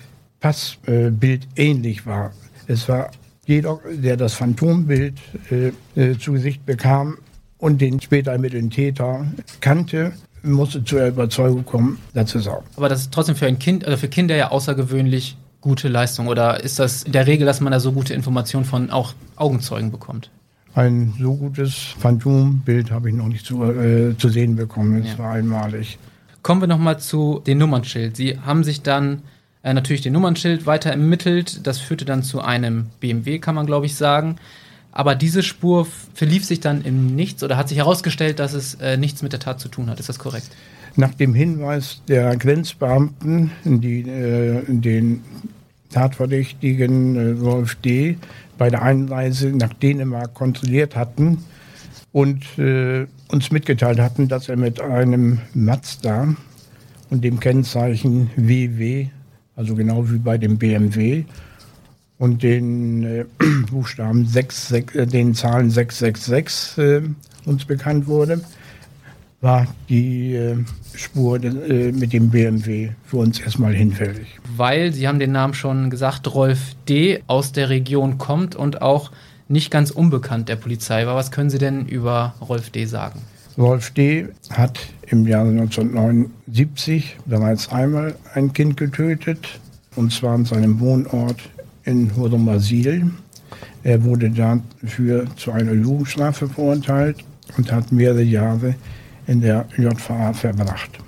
Passbild 0.40 1.48
äh, 1.56 1.70
ähnlich 1.70 2.04
war. 2.04 2.32
Es 2.66 2.86
war 2.88 3.10
jeder, 3.46 3.80
der 3.90 4.16
das 4.16 4.34
Phantombild 4.34 5.14
äh, 5.50 5.72
äh, 6.00 6.18
zu 6.18 6.32
Gesicht 6.32 6.64
bekam 6.66 7.18
und 7.58 7.80
den 7.80 8.00
später 8.00 8.32
ermittelten 8.32 8.70
Täter 8.70 9.26
kannte, 9.60 10.12
musste 10.42 10.84
zur 10.84 11.06
Überzeugung 11.06 11.64
kommen, 11.64 11.98
ist 12.14 12.48
auch. 12.48 12.62
Aber 12.76 12.88
das 12.88 13.02
ist 13.02 13.12
trotzdem 13.12 13.36
für 13.36 13.46
ein 13.46 13.58
Kind, 13.58 13.84
also 13.84 13.96
für 13.96 14.08
Kinder 14.08 14.36
ja 14.36 14.50
außergewöhnlich 14.50 15.36
gute 15.60 15.88
Leistung. 15.88 16.28
Oder 16.28 16.62
ist 16.62 16.78
das 16.78 17.02
in 17.02 17.12
der 17.12 17.26
Regel, 17.26 17.46
dass 17.46 17.60
man 17.60 17.72
da 17.72 17.80
so 17.80 17.92
gute 17.92 18.12
Informationen 18.14 18.66
von 18.66 18.90
auch 18.90 19.14
Augenzeugen 19.36 19.90
bekommt? 19.90 20.30
Ein 20.74 21.14
so 21.18 21.34
gutes 21.34 21.94
Phantombild 21.98 22.90
habe 22.90 23.08
ich 23.08 23.14
noch 23.14 23.28
nicht 23.28 23.46
zu, 23.46 23.64
äh, 23.64 24.16
zu 24.18 24.28
sehen 24.28 24.56
bekommen. 24.56 25.02
Es 25.02 25.12
ja. 25.12 25.18
war 25.18 25.32
einmalig. 25.32 25.98
Kommen 26.42 26.60
wir 26.60 26.68
nochmal 26.68 26.98
zu 26.98 27.40
dem 27.46 27.58
Nummernschild. 27.58 28.16
Sie 28.16 28.38
haben 28.38 28.64
sich 28.64 28.82
dann 28.82 29.22
äh, 29.64 29.74
natürlich 29.74 30.02
den 30.02 30.12
Nummernschild 30.12 30.66
weiter 30.66 30.90
ermittelt. 30.90 31.66
Das 31.66 31.78
führte 31.78 32.04
dann 32.04 32.22
zu 32.22 32.40
einem 32.40 32.86
BMW, 33.00 33.38
kann 33.40 33.54
man 33.54 33.66
glaube 33.66 33.86
ich 33.86 33.96
sagen. 33.96 34.36
Aber 34.92 35.16
diese 35.16 35.42
Spur 35.42 35.88
verlief 36.14 36.44
sich 36.44 36.60
dann 36.60 36.82
im 36.82 37.16
Nichts 37.16 37.42
oder 37.42 37.56
hat 37.56 37.68
sich 37.68 37.78
herausgestellt, 37.78 38.38
dass 38.38 38.52
es 38.52 38.74
äh, 38.74 38.96
nichts 38.96 39.22
mit 39.22 39.32
der 39.32 39.40
Tat 39.40 39.58
zu 39.58 39.68
tun 39.68 39.90
hat. 39.90 39.98
Ist 39.98 40.08
das 40.08 40.20
korrekt? 40.20 40.50
Nach 40.94 41.12
dem 41.12 41.34
Hinweis 41.34 42.00
der 42.06 42.36
Grenzbeamten, 42.36 43.50
die 43.64 44.02
äh, 44.02 44.62
den 44.68 45.24
Tatverdächtigen 45.90 47.16
äh, 47.16 47.40
Wolf 47.40 47.74
D. 47.76 48.18
bei 48.56 48.70
der 48.70 48.82
Einreise 48.82 49.48
nach 49.48 49.72
Dänemark 49.72 50.34
kontrolliert 50.34 50.94
hatten, 50.94 51.38
und 52.14 52.60
äh, 52.60 53.08
uns 53.26 53.50
mitgeteilt 53.50 53.98
hatten, 53.98 54.28
dass 54.28 54.48
er 54.48 54.56
mit 54.56 54.80
einem 54.80 55.40
Mazda 55.52 56.36
und 57.10 57.24
dem 57.24 57.40
Kennzeichen 57.40 58.30
WW, 58.36 59.08
also 59.56 59.74
genau 59.74 60.10
wie 60.10 60.18
bei 60.18 60.38
dem 60.38 60.58
BMW, 60.58 61.24
und 62.18 62.42
den 62.42 63.04
äh, 63.04 63.24
Buchstaben 63.70 64.26
6, 64.26 64.68
6, 64.68 64.94
äh, 64.94 65.06
den 65.06 65.34
Zahlen 65.34 65.70
666 65.70 66.78
äh, 66.78 67.02
uns 67.44 67.64
bekannt 67.64 68.06
wurde, 68.06 68.40
war 69.40 69.66
die 69.88 70.34
äh, 70.34 70.56
Spur 70.94 71.42
äh, 71.42 71.92
mit 71.92 72.12
dem 72.12 72.30
BMW 72.30 72.90
für 73.04 73.18
uns 73.18 73.40
erstmal 73.40 73.74
hinfällig. 73.74 74.26
Weil, 74.56 74.92
Sie 74.92 75.06
haben 75.06 75.18
den 75.18 75.32
Namen 75.32 75.54
schon 75.54 75.90
gesagt, 75.90 76.32
Rolf 76.34 76.76
D. 76.88 77.22
aus 77.26 77.52
der 77.52 77.68
Region 77.68 78.16
kommt 78.16 78.56
und 78.56 78.80
auch 78.80 79.10
nicht 79.48 79.70
ganz 79.70 79.90
unbekannt 79.90 80.48
der 80.48 80.56
Polizei 80.56 81.06
war. 81.06 81.16
Was 81.16 81.30
können 81.30 81.50
Sie 81.50 81.58
denn 81.58 81.86
über 81.86 82.34
Rolf 82.40 82.70
D. 82.70 82.86
sagen? 82.86 83.20
Rolf 83.56 83.90
D. 83.90 84.28
hat 84.50 84.80
im 85.06 85.26
Jahre 85.26 85.50
1979 85.50 87.18
bereits 87.26 87.70
einmal 87.70 88.16
ein 88.34 88.52
Kind 88.52 88.76
getötet, 88.76 89.60
und 89.94 90.12
zwar 90.12 90.34
an 90.34 90.44
seinem 90.44 90.80
Wohnort 90.80 91.38
in 91.84 92.16
Hurmasil. 92.16 93.10
Er 93.84 94.02
wurde 94.02 94.30
dafür 94.30 95.26
zu 95.36 95.52
einer 95.52 95.72
Jugendstrafe 95.72 96.48
verurteilt 96.48 97.18
und 97.56 97.70
hat 97.70 97.92
mehrere 97.92 98.22
Jahre 98.22 98.74
in 99.26 99.40
der 99.40 99.66
JVA 99.76 100.32
verbracht. 100.32 100.98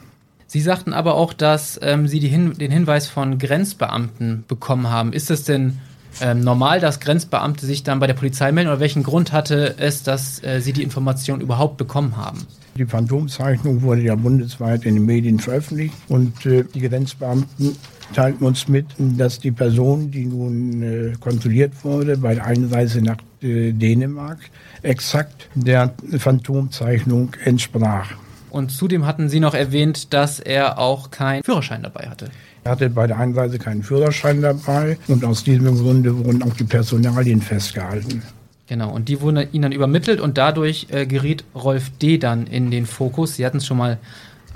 Sie 0.46 0.60
sagten 0.60 0.92
aber 0.92 1.14
auch, 1.14 1.32
dass 1.32 1.78
ähm, 1.82 2.06
Sie 2.06 2.20
Hin 2.20 2.52
den 2.52 2.70
Hinweis 2.70 3.08
von 3.08 3.38
Grenzbeamten 3.38 4.44
bekommen 4.46 4.88
haben. 4.88 5.12
Ist 5.12 5.30
das 5.30 5.42
denn 5.42 5.78
ähm, 6.20 6.40
normal, 6.40 6.80
dass 6.80 7.00
Grenzbeamte 7.00 7.66
sich 7.66 7.82
dann 7.82 7.98
bei 7.98 8.06
der 8.06 8.14
Polizei 8.14 8.52
melden 8.52 8.70
oder 8.70 8.80
welchen 8.80 9.02
Grund 9.02 9.32
hatte 9.32 9.74
es, 9.78 10.02
dass 10.02 10.42
äh, 10.42 10.60
sie 10.60 10.72
die 10.72 10.82
Information 10.82 11.40
überhaupt 11.40 11.76
bekommen 11.76 12.16
haben? 12.16 12.46
Die 12.76 12.84
Phantomzeichnung 12.84 13.82
wurde 13.82 14.02
ja 14.02 14.14
bundesweit 14.14 14.84
in 14.84 14.94
den 14.94 15.06
Medien 15.06 15.38
veröffentlicht 15.38 15.94
und 16.08 16.44
äh, 16.44 16.64
die 16.74 16.80
Grenzbeamten 16.80 17.76
teilten 18.14 18.46
uns 18.46 18.68
mit, 18.68 18.86
dass 18.98 19.40
die 19.40 19.50
Person, 19.50 20.10
die 20.10 20.26
nun 20.26 20.82
äh, 20.82 21.12
kontrolliert 21.18 21.72
wurde 21.84 22.16
bei 22.18 22.34
der 22.34 22.44
Einreise 22.44 23.00
nach 23.00 23.16
äh, 23.42 23.72
Dänemark, 23.72 24.38
exakt 24.82 25.48
der 25.54 25.94
Phantomzeichnung 26.18 27.30
entsprach. 27.44 28.10
Und 28.56 28.70
zudem 28.70 29.04
hatten 29.04 29.28
Sie 29.28 29.38
noch 29.38 29.52
erwähnt, 29.52 30.14
dass 30.14 30.40
er 30.40 30.78
auch 30.78 31.10
keinen 31.10 31.44
Führerschein 31.44 31.82
dabei 31.82 32.08
hatte. 32.08 32.30
Er 32.64 32.70
hatte 32.70 32.88
bei 32.88 33.06
der 33.06 33.18
Einreise 33.18 33.58
keinen 33.58 33.82
Führerschein 33.82 34.40
dabei 34.40 34.96
und 35.08 35.22
aus 35.26 35.44
diesem 35.44 35.76
Grunde 35.76 36.24
wurden 36.24 36.42
auch 36.42 36.54
die 36.54 36.64
Personalien 36.64 37.42
festgehalten. 37.42 38.22
Genau, 38.66 38.90
und 38.90 39.10
die 39.10 39.20
wurden 39.20 39.46
ihnen 39.52 39.62
dann 39.62 39.72
übermittelt 39.72 40.20
und 40.20 40.38
dadurch 40.38 40.86
äh, 40.90 41.04
geriet 41.04 41.44
Rolf 41.54 41.90
D. 42.00 42.16
dann 42.16 42.46
in 42.46 42.70
den 42.70 42.86
Fokus. 42.86 43.36
Sie 43.36 43.44
hatten 43.44 43.58
es 43.58 43.66
schon 43.66 43.76
mal 43.76 43.98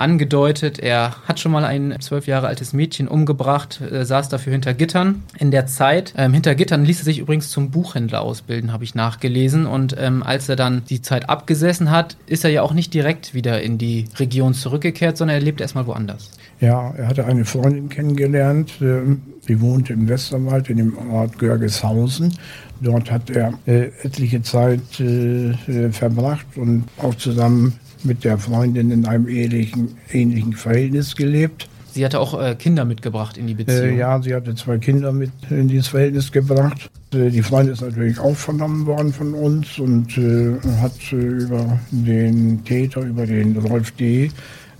angedeutet, 0.00 0.78
er 0.78 1.16
hat 1.26 1.40
schon 1.40 1.52
mal 1.52 1.64
ein 1.64 1.96
zwölf 2.00 2.26
Jahre 2.26 2.48
altes 2.48 2.72
Mädchen 2.72 3.08
umgebracht, 3.08 3.80
äh, 3.80 4.04
saß 4.04 4.28
dafür 4.28 4.52
hinter 4.52 4.74
Gittern. 4.74 5.22
In 5.38 5.50
der 5.50 5.66
Zeit, 5.66 6.14
ähm, 6.16 6.32
hinter 6.32 6.54
Gittern 6.54 6.84
ließ 6.84 7.00
er 7.00 7.04
sich 7.04 7.18
übrigens 7.18 7.50
zum 7.50 7.70
Buchhändler 7.70 8.22
ausbilden, 8.22 8.72
habe 8.72 8.84
ich 8.84 8.94
nachgelesen. 8.94 9.66
Und 9.66 9.94
ähm, 9.98 10.22
als 10.22 10.48
er 10.48 10.56
dann 10.56 10.82
die 10.88 11.02
Zeit 11.02 11.28
abgesessen 11.28 11.90
hat, 11.90 12.16
ist 12.26 12.44
er 12.44 12.50
ja 12.50 12.62
auch 12.62 12.72
nicht 12.72 12.94
direkt 12.94 13.34
wieder 13.34 13.62
in 13.62 13.78
die 13.78 14.06
Region 14.18 14.54
zurückgekehrt, 14.54 15.16
sondern 15.16 15.36
er 15.36 15.42
lebt 15.42 15.60
erstmal 15.60 15.86
woanders. 15.86 16.30
Ja, 16.60 16.92
er 16.96 17.08
hatte 17.08 17.24
eine 17.24 17.44
Freundin 17.44 17.88
kennengelernt, 17.88 18.80
äh, 18.80 19.00
die 19.48 19.60
wohnte 19.60 19.92
im 19.92 20.08
Westerwald 20.08 20.68
in 20.68 20.76
dem 20.76 21.10
Ort 21.10 21.38
Görgeshausen. 21.38 22.34
Dort 22.80 23.10
hat 23.10 23.28
er 23.30 23.54
äh, 23.66 23.90
etliche 24.02 24.42
Zeit 24.42 25.00
äh, 25.00 25.50
äh, 25.50 25.90
verbracht 25.90 26.46
und 26.56 26.84
auch 26.98 27.14
zusammen 27.14 27.78
mit 28.04 28.24
der 28.24 28.38
Freundin 28.38 28.90
in 28.90 29.06
einem 29.06 29.28
ähnlichen, 29.28 29.96
ähnlichen 30.12 30.52
Verhältnis 30.52 31.16
gelebt. 31.16 31.68
Sie 31.92 32.04
hatte 32.04 32.20
auch 32.20 32.40
äh, 32.40 32.54
Kinder 32.54 32.84
mitgebracht 32.84 33.36
in 33.36 33.46
die 33.46 33.54
Beziehung. 33.54 33.96
Äh, 33.96 33.98
ja, 33.98 34.22
sie 34.22 34.34
hatte 34.34 34.54
zwei 34.54 34.78
Kinder 34.78 35.12
mit 35.12 35.32
in 35.50 35.68
dieses 35.68 35.88
Verhältnis 35.88 36.30
gebracht. 36.30 36.90
Äh, 37.12 37.30
die 37.30 37.42
Freundin 37.42 37.74
ist 37.74 37.82
natürlich 37.82 38.18
auch 38.20 38.36
vernommen 38.36 38.86
worden 38.86 39.12
von 39.12 39.34
uns 39.34 39.78
und 39.78 40.16
äh, 40.16 40.56
hat 40.80 40.92
äh, 41.12 41.16
über 41.16 41.78
den 41.90 42.64
Täter, 42.64 43.02
über 43.02 43.26
den 43.26 43.56
Rolf 43.56 43.90
D., 43.92 44.30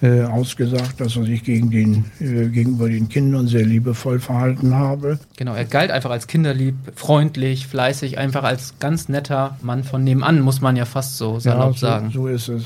äh, 0.02 0.22
ausgesagt, 0.22 0.98
dass 0.98 1.16
er 1.16 1.24
sich 1.24 1.44
gegen 1.44 1.70
den, 1.70 2.06
gegenüber 2.18 2.88
den 2.88 3.10
Kindern 3.10 3.48
sehr 3.48 3.66
liebevoll 3.66 4.18
verhalten 4.18 4.74
habe. 4.74 5.18
Genau, 5.36 5.52
er 5.52 5.66
galt 5.66 5.90
einfach 5.90 6.08
als 6.08 6.26
kinderlieb, 6.26 6.74
freundlich, 6.94 7.66
fleißig, 7.66 8.16
einfach 8.16 8.44
als 8.44 8.78
ganz 8.78 9.10
netter 9.10 9.58
Mann 9.60 9.84
von 9.84 10.02
nebenan, 10.02 10.40
muss 10.40 10.62
man 10.62 10.74
ja 10.76 10.86
fast 10.86 11.18
so 11.18 11.38
salopp 11.38 11.74
ja, 11.74 11.78
so, 11.78 11.86
sagen. 11.86 12.10
So 12.14 12.28
ist 12.28 12.48
es. 12.48 12.64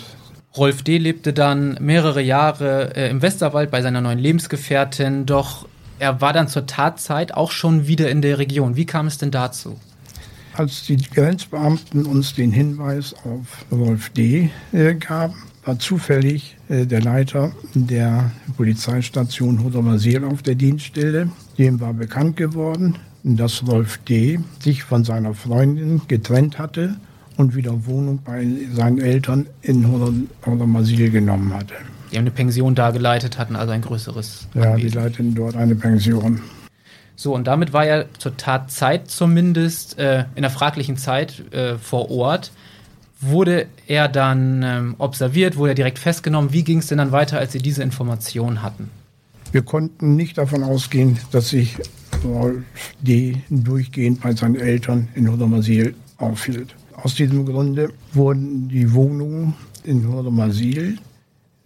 Rolf 0.57 0.83
D. 0.83 0.99
lebte 0.99 1.33
dann 1.33 1.77
mehrere 1.81 2.23
Jahre 2.23 2.95
äh, 2.95 3.11
im 3.11 3.23
Westerwald 3.23 3.73
bei 3.73 3.83
seiner 3.83 4.01
neuen 4.01 4.21
Lebensgefährtin, 4.21 5.27
doch 5.27 5.67
er 5.99 6.21
war 6.21 6.33
dann 6.33 6.47
zur 6.47 6.67
Tatzeit 6.67 7.35
auch 7.35 7.51
schon 7.51 7.89
wieder 7.89 8.09
in 8.09 8.23
der 8.23 8.39
Region. 8.39 8.77
Wie 8.77 8.87
kam 8.87 9.07
es 9.09 9.19
denn 9.19 9.33
dazu? 9.33 9.79
Als 10.53 10.85
die 10.85 10.97
Grenzbeamten 10.97 12.07
uns 12.07 12.35
den 12.35 12.53
Hinweis 12.53 13.15
auf 13.25 13.65
Rolf 13.73 14.11
D. 14.11 14.51
Äh, 14.73 14.95
gaben, 14.95 15.35
war 15.65 15.81
zufällig 15.81 16.57
äh, 16.69 16.87
der 16.87 17.03
Leiter 17.03 17.53
der 17.75 18.31
Polizeistation 18.57 19.65
Hodermaseel 19.65 20.25
auf 20.25 20.43
der 20.43 20.55
Dienststelle. 20.55 21.31
Dem 21.59 21.81
war 21.81 21.95
bekannt 21.95 22.37
geworden, 22.37 22.97
dass 23.25 23.67
Rolf 23.67 23.99
D. 24.07 24.39
sich 24.61 24.85
von 24.85 25.03
seiner 25.03 25.35
Freundin 25.35 26.03
getrennt 26.07 26.59
hatte 26.61 26.97
und 27.37 27.55
wieder 27.55 27.87
Wohnung 27.87 28.21
bei 28.25 28.47
seinen 28.73 29.01
Eltern 29.01 29.47
in 29.63 29.87
Hodermasil 30.47 31.11
genommen 31.11 31.53
hatte. 31.55 31.75
Die 32.11 32.17
haben 32.17 32.25
eine 32.25 32.31
Pension 32.31 32.75
da 32.75 32.91
geleitet, 32.91 33.39
hatten 33.39 33.57
also 33.57 33.73
ein 33.73 33.83
größeres. 33.83 34.47
Ja, 34.55 34.73
Anwesen. 34.73 34.89
die 34.89 34.97
leiteten 34.97 35.35
dort 35.35 35.57
eine 35.57 35.75
Pension. 35.75 36.41
So, 37.17 37.35
und 37.35 37.47
damit 37.47 37.73
war 37.73 37.85
er 37.87 38.07
zur 38.19 38.37
Tatzeit 38.37 39.09
zumindest 39.09 39.99
äh, 39.99 40.25
in 40.35 40.43
der 40.43 40.51
fraglichen 40.51 40.97
Zeit 40.97 41.53
äh, 41.53 41.77
vor 41.77 42.11
Ort. 42.11 42.53
Wurde 43.21 43.67
er 43.87 44.09
dann 44.09 44.63
ähm, 44.63 44.95
observiert, 44.99 45.57
wurde 45.57 45.73
er 45.73 45.75
direkt 45.77 45.99
festgenommen? 45.99 46.53
Wie 46.53 46.65
ging 46.65 46.79
es 46.79 46.89
denn 46.89 46.99
dann 46.99 47.13
weiter, 47.13 47.39
als 47.39 47.53
Sie 47.53 47.61
diese 47.61 47.83
Information 47.83 48.63
hatten? 48.63 48.91
Wir 49.53 49.63
konnten 49.63 50.17
nicht 50.17 50.37
davon 50.37 50.65
ausgehen, 50.65 51.19
dass 51.31 51.51
sich 51.51 51.77
Rolf 52.25 52.65
D. 53.01 53.43
durchgehend 53.51 54.21
bei 54.21 54.35
seinen 54.35 54.57
Eltern 54.57 55.09
in 55.15 55.31
Hodermasil 55.31 55.95
aufhielt. 56.19 56.75
Aus 57.05 57.15
diesem 57.17 57.45
Grunde 57.45 57.91
wurden 58.15 58.67
die 58.71 58.95
Wohnungen 58.95 59.53
in 59.85 60.09
Hurmasil, 60.09 60.97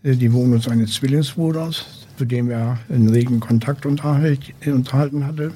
äh, 0.02 0.16
die 0.16 0.32
Wohnung 0.32 0.60
seines 0.60 0.94
Zwillingsbruders, 0.94 2.06
zu 2.16 2.24
dem 2.24 2.50
er 2.50 2.80
einen 2.88 3.08
regen 3.08 3.38
Kontakt 3.38 3.86
unterhalten 3.86 5.24
hatte, 5.24 5.52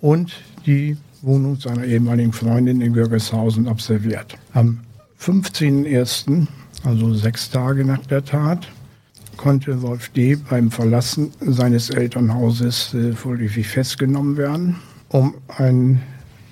und 0.00 0.32
die 0.64 0.96
Wohnung 1.20 1.60
seiner 1.60 1.84
ehemaligen 1.84 2.32
Freundin 2.32 2.80
in 2.80 2.94
Görgeshausen 2.94 3.68
observiert. 3.68 4.38
Am 4.54 4.80
15.01., 5.20 6.46
also 6.82 7.12
sechs 7.12 7.50
Tage 7.50 7.84
nach 7.84 8.06
der 8.06 8.24
Tat, 8.24 8.66
konnte 9.36 9.82
Wolf 9.82 10.08
D. 10.10 10.36
beim 10.48 10.70
Verlassen 10.70 11.30
seines 11.40 11.90
Elternhauses 11.90 12.94
äh, 12.94 13.12
vorläufig 13.12 13.68
festgenommen 13.68 14.38
werden, 14.38 14.76
um 15.10 15.34
einen 15.48 16.00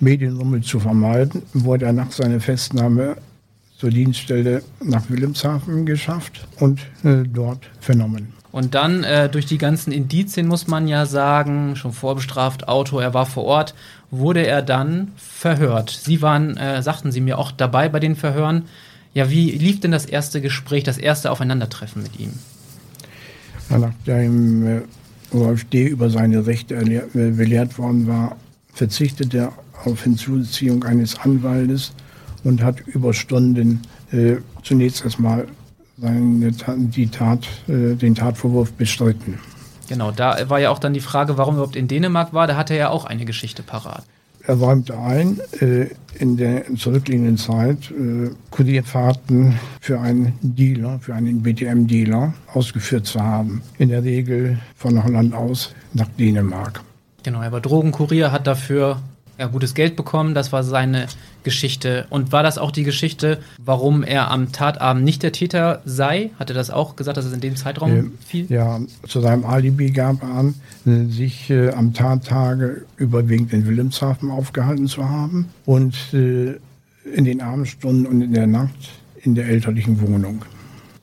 Medienrummel 0.03 0.63
zu 0.63 0.81
vermeiden, 0.81 1.43
wurde 1.55 1.87
er 1.87 1.93
nach 1.93 2.11
seiner 2.11 2.41
Festnahme 2.41 3.17
zur 3.79 3.91
Dienststelle 3.91 4.63
nach 4.83 5.09
Wilhelmshaven 5.09 5.87
geschafft 5.87 6.47
und 6.59 6.81
äh, 7.05 7.23
dort 7.25 7.71
vernommen. 7.81 8.33
Und 8.51 8.75
dann 8.75 9.03
äh, 9.03 9.31
durch 9.31 9.47
die 9.47 9.59
ganzen 9.59 9.93
Indizien 9.93 10.47
muss 10.47 10.67
man 10.67 10.87
ja 10.87 11.07
sagen, 11.07 11.75
schon 11.75 11.93
vorbestraft, 11.93 12.69
Auto, 12.69 12.99
er 12.99 13.15
war 13.15 13.27
vor 13.27 13.45
Ort, 13.45 13.75
wurde 14.11 14.47
er 14.47 14.61
dann 14.61 15.13
verhört. 15.17 15.91
Sie 15.91 16.21
waren, 16.21 16.57
äh, 16.59 16.83
sagten 16.83 17.13
Sie 17.13 17.21
mir, 17.21 17.39
auch 17.39 17.51
dabei 17.51 17.89
bei 17.89 17.99
den 17.99 18.15
Verhören. 18.15 18.67
Ja, 19.15 19.31
wie 19.31 19.51
lief 19.53 19.81
denn 19.81 19.91
das 19.91 20.05
erste 20.05 20.41
Gespräch, 20.41 20.85
das 20.85 20.99
erste 20.99 21.31
Aufeinandertreffen 21.31 22.03
mit 22.03 22.21
ihm? 22.21 22.33
Nachdem 23.71 24.67
äh, 24.67 24.83
D. 25.73 25.87
über 25.87 26.11
seine 26.11 26.47
Rechte 26.47 26.75
äh, 26.75 27.31
belehrt 27.31 27.79
worden 27.79 28.07
war, 28.07 28.37
verzichtete 28.75 29.39
er 29.39 29.53
auf 29.85 30.03
Hinzuziehung 30.05 30.85
eines 30.85 31.19
Anwaltes 31.19 31.93
und 32.45 32.63
hat 32.63 32.81
über 32.81 33.15
Stunden 33.15 33.83
äh, 34.13 34.37
zunächst 34.63 35.05
erstmal 35.05 35.47
seine, 35.99 36.53
die 36.77 37.09
Tat, 37.09 37.47
äh, 37.69 37.95
den 37.95 38.15
Tatvorwurf 38.15 38.73
bestritten. 38.73 39.39
Genau, 39.89 40.11
da 40.11 40.49
war 40.49 40.59
ja 40.59 40.71
auch 40.71 40.79
dann 40.79 40.95
die 40.95 41.01
Frage, 41.01 41.37
warum 41.39 41.55
er 41.55 41.59
überhaupt 41.59 41.77
in 41.77 41.89
Dänemark 41.89 42.33
war. 42.33 42.47
Da 42.47 42.57
hatte 42.57 42.75
er 42.75 42.79
ja 42.79 42.89
auch 42.91 43.05
eine 43.05 43.25
Geschichte 43.25 43.63
parat. 43.63 44.05
Er 44.45 44.57
räumte 44.57 44.99
ein, 44.99 45.41
äh, 45.61 45.87
in 46.19 46.37
der 46.37 46.65
zurückliegenden 46.75 47.37
Zeit 47.37 47.91
äh, 47.93 48.31
Kurierfahrten 48.51 49.59
für 49.81 50.01
einen 50.01 50.33
Dealer, 50.43 50.99
für 50.99 51.15
einen 51.15 51.43
BTM-Dealer 51.43 52.35
ausgeführt 52.53 53.07
zu 53.07 53.21
haben. 53.21 53.63
In 53.79 53.91
der 53.91 54.03
Regel 54.03 54.59
von 54.75 55.03
Holland 55.03 55.33
aus 55.35 55.75
nach 55.93 56.09
Dänemark. 56.19 56.81
Genau, 57.23 57.41
er 57.41 57.53
war 57.53 57.61
Drogenkurier, 57.61 58.33
hat 58.33 58.49
dafür 58.49 59.01
ja, 59.39 59.47
gutes 59.47 59.75
Geld 59.75 59.97
bekommen. 59.97 60.35
Das 60.35 60.53
war 60.53 60.63
seine 60.63 61.07
Geschichte. 61.43 62.07
Und 62.11 62.33
war 62.33 62.43
das 62.43 62.59
auch 62.59 62.71
die 62.71 62.85
Geschichte, 62.85 63.39
warum 63.59 64.03
er 64.03 64.31
am 64.31 64.53
Tatabend 64.53 65.05
nicht 65.05 65.23
der 65.23 65.33
Täter 65.33 65.83
sei? 65.85 66.31
Hat 66.39 66.51
er 66.51 66.55
das 66.55 66.71
auch 66.71 66.97
gesagt, 66.97 67.17
dass 67.17 67.25
es 67.25 67.33
in 67.33 67.41
dem 67.41 67.57
Zeitraum 67.57 67.91
äh, 67.91 68.05
fiel? 68.25 68.47
Ja, 68.49 68.81
zu 69.07 69.21
seinem 69.21 69.45
Alibi 69.45 69.91
gab 69.91 70.23
er 70.23 70.29
an, 70.29 70.55
sich 70.85 71.51
äh, 71.51 71.71
am 71.71 71.93
Tattage 71.95 72.85
überwiegend 72.97 73.53
in 73.53 73.67
Wilhelmshaven 73.67 74.31
aufgehalten 74.31 74.87
zu 74.87 75.09
haben 75.09 75.49
und 75.65 75.95
äh, 76.13 76.55
in 77.15 77.25
den 77.25 77.41
Abendstunden 77.41 78.07
und 78.07 78.23
in 78.23 78.33
der 78.33 78.47
Nacht 78.47 78.91
in 79.23 79.35
der 79.35 79.47
elterlichen 79.47 80.01
Wohnung. 80.01 80.45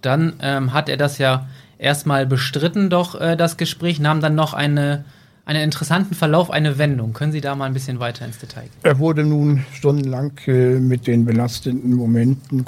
Dann 0.01 0.33
ähm, 0.41 0.73
hat 0.73 0.89
er 0.89 0.97
das 0.97 1.17
ja 1.17 1.47
erstmal 1.77 2.25
bestritten, 2.25 2.89
doch 2.89 3.19
äh, 3.19 3.35
das 3.35 3.57
Gespräch 3.57 3.99
nahm 3.99 4.21
dann 4.21 4.35
noch 4.35 4.53
eine 4.53 5.05
einen 5.49 5.63
interessanten 5.63 6.13
Verlauf, 6.13 6.51
eine 6.51 6.77
Wendung. 6.77 7.13
Können 7.13 7.31
Sie 7.31 7.41
da 7.41 7.55
mal 7.55 7.65
ein 7.65 7.73
bisschen 7.73 7.99
weiter 7.99 8.23
ins 8.23 8.37
Detail 8.37 8.61
gehen? 8.61 8.71
Er 8.83 8.99
wurde 8.99 9.23
nun 9.23 9.65
stundenlang 9.73 10.31
äh, 10.45 10.77
mit 10.79 11.07
den 11.07 11.25
belastenden 11.25 11.95
Momenten 11.95 12.63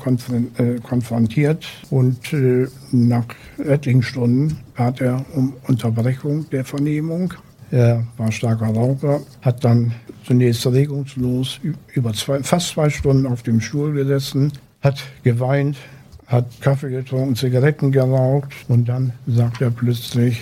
äh, 0.58 0.80
konfrontiert 0.82 1.68
und 1.92 2.34
äh, 2.34 2.68
nach 2.92 3.26
etlichen 3.64 4.02
Stunden 4.02 4.58
bat 4.76 5.00
er 5.00 5.24
um 5.36 5.54
Unterbrechung 5.68 6.50
der 6.50 6.66
Vernehmung. 6.66 7.36
Er 7.70 8.04
war 8.18 8.32
starker 8.32 8.74
Raucher, 8.74 9.22
hat 9.44 9.64
dann 9.64 9.94
zunächst 10.26 10.66
regungslos 10.66 11.60
über 11.94 12.14
zwei, 12.14 12.42
fast 12.42 12.70
zwei 12.70 12.90
Stunden 12.90 13.28
auf 13.28 13.44
dem 13.44 13.62
Stuhl 13.62 13.94
gesessen, 13.94 14.52
hat 14.82 15.04
geweint, 15.22 15.78
hat 16.26 16.46
Kaffee 16.62 16.90
getrunken, 16.90 17.36
Zigaretten 17.36 17.92
geraucht 17.92 18.50
und 18.68 18.90
dann 18.90 19.14
sagt 19.28 19.62
er 19.62 19.70
plötzlich, 19.70 20.42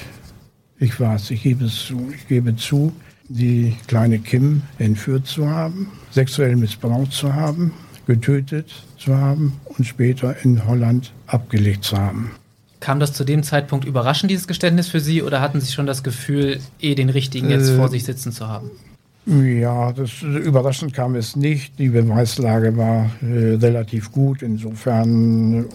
ich 0.79 0.99
weiß, 0.99 1.31
ich 1.31 1.43
gebe 1.43 1.65
es 1.65 1.85
zu, 1.85 2.11
ich 2.15 2.27
gebe 2.27 2.55
zu, 2.55 2.93
die 3.27 3.75
kleine 3.87 4.19
Kim 4.19 4.63
entführt 4.79 5.27
zu 5.27 5.49
haben, 5.49 5.87
sexuell 6.11 6.55
missbraucht 6.55 7.11
zu 7.11 7.33
haben, 7.33 7.73
getötet 8.07 8.71
zu 8.97 9.15
haben 9.15 9.53
und 9.77 9.85
später 9.85 10.35
in 10.43 10.65
Holland 10.65 11.11
abgelegt 11.27 11.83
zu 11.83 11.97
haben. 11.97 12.31
Kam 12.79 12.99
das 12.99 13.13
zu 13.13 13.25
dem 13.25 13.43
Zeitpunkt 13.43 13.85
überraschend, 13.85 14.31
dieses 14.31 14.47
Geständnis 14.47 14.87
für 14.87 15.01
Sie, 15.01 15.21
oder 15.21 15.41
hatten 15.41 15.59
Sie 15.59 15.71
schon 15.71 15.85
das 15.85 16.01
Gefühl, 16.01 16.59
eh 16.79 16.95
den 16.95 17.09
Richtigen 17.09 17.49
jetzt 17.49 17.69
äh, 17.69 17.75
vor 17.75 17.89
sich 17.89 18.05
sitzen 18.05 18.31
zu 18.31 18.47
haben? 18.47 18.71
Ja, 19.25 19.91
das 19.91 20.21
überraschend 20.21 20.93
kam 20.93 21.15
es 21.15 21.35
nicht. 21.35 21.77
Die 21.77 21.89
Beweislage 21.89 22.75
war 22.77 23.11
äh, 23.21 23.55
relativ 23.55 24.11
gut. 24.11 24.41
Insofern 24.41 25.65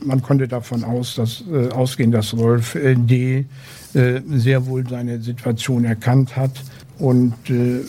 man 0.00 0.22
konnte 0.22 0.48
davon 0.48 0.84
aus, 0.84 1.14
dass, 1.14 1.44
äh, 1.50 1.70
ausgehen, 1.70 2.10
dass 2.10 2.34
Rolf 2.34 2.74
äh, 2.74 2.94
D. 2.94 3.46
Äh, 3.94 4.20
sehr 4.28 4.66
wohl 4.66 4.86
seine 4.86 5.20
Situation 5.20 5.84
erkannt 5.84 6.36
hat 6.36 6.50
und 6.98 7.34
äh, 7.48 7.80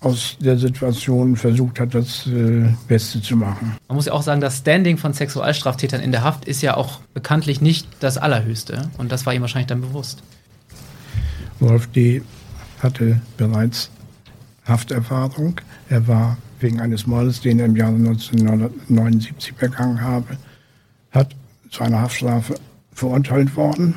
aus 0.00 0.38
der 0.40 0.56
Situation 0.56 1.36
versucht 1.36 1.78
hat, 1.78 1.94
das 1.94 2.26
Beste 2.88 3.20
zu 3.20 3.36
machen. 3.36 3.76
Man 3.86 3.96
muss 3.96 4.06
ja 4.06 4.14
auch 4.14 4.22
sagen, 4.22 4.40
das 4.40 4.56
Standing 4.56 4.96
von 4.96 5.12
Sexualstraftätern 5.12 6.00
in 6.00 6.10
der 6.10 6.24
Haft 6.24 6.46
ist 6.46 6.62
ja 6.62 6.78
auch 6.78 7.00
bekanntlich 7.12 7.60
nicht 7.60 7.86
das 8.00 8.16
allerhöchste. 8.16 8.88
Und 8.96 9.12
das 9.12 9.26
war 9.26 9.34
ihm 9.34 9.42
wahrscheinlich 9.42 9.66
dann 9.66 9.82
bewusst. 9.82 10.22
Rolf 11.60 11.86
D 11.88 12.22
hatte 12.82 13.20
bereits 13.36 13.90
Hafterfahrung. 14.64 15.60
Er 15.90 16.08
war 16.08 16.38
wegen 16.60 16.80
eines 16.80 17.06
Mordes, 17.06 17.42
den 17.42 17.58
er 17.58 17.66
im 17.66 17.76
Jahre 17.76 17.96
1979 17.96 19.54
begangen 19.54 20.00
habe, 20.00 20.38
zu 21.70 21.82
einer 21.82 22.00
Haftstrafe 22.00 22.56
verurteilt 22.92 23.56
worden. 23.56 23.94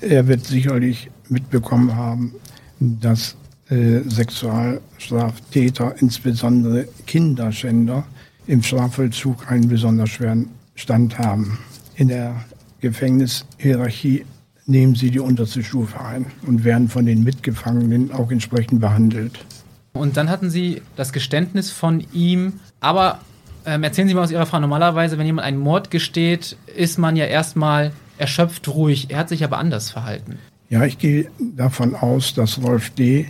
Er 0.00 0.26
wird 0.28 0.44
sicherlich 0.44 1.10
mitbekommen 1.28 1.94
haben, 1.94 2.34
dass 2.78 3.36
äh, 3.68 4.00
Sexualstraftäter, 4.08 5.96
insbesondere 6.00 6.86
Kinderschänder, 7.06 8.04
im 8.46 8.62
Strafvollzug 8.62 9.50
einen 9.50 9.68
besonders 9.68 10.10
schweren 10.10 10.50
Stand 10.76 11.18
haben. 11.18 11.58
In 11.96 12.08
der 12.08 12.44
Gefängnishierarchie 12.80 14.24
nehmen 14.66 14.94
sie 14.94 15.10
die 15.10 15.20
unterste 15.20 15.62
Stufe 15.62 16.00
ein 16.00 16.26
und 16.46 16.64
werden 16.64 16.88
von 16.88 17.06
den 17.06 17.24
Mitgefangenen 17.24 18.12
auch 18.12 18.30
entsprechend 18.30 18.80
behandelt. 18.80 19.44
Und 19.92 20.16
dann 20.16 20.28
hatten 20.28 20.50
Sie 20.50 20.82
das 20.94 21.12
Geständnis 21.12 21.70
von 21.70 22.04
ihm, 22.12 22.54
aber 22.80 23.20
ähm, 23.66 23.82
erzählen 23.82 24.08
Sie 24.08 24.14
mal 24.14 24.22
aus 24.22 24.30
Ihrer 24.30 24.46
Frau, 24.46 24.60
normalerweise, 24.60 25.18
wenn 25.18 25.26
jemand 25.26 25.46
einen 25.46 25.58
Mord 25.58 25.90
gesteht, 25.90 26.56
ist 26.74 26.98
man 26.98 27.16
ja 27.16 27.26
erstmal 27.26 27.92
erschöpft 28.16 28.68
ruhig. 28.68 29.10
Er 29.10 29.18
hat 29.18 29.28
sich 29.28 29.44
aber 29.44 29.58
anders 29.58 29.90
verhalten. 29.90 30.38
Ja, 30.70 30.84
ich 30.84 30.98
gehe 30.98 31.28
davon 31.38 31.94
aus, 31.94 32.34
dass 32.34 32.62
Rolf 32.62 32.90
D. 32.90 33.26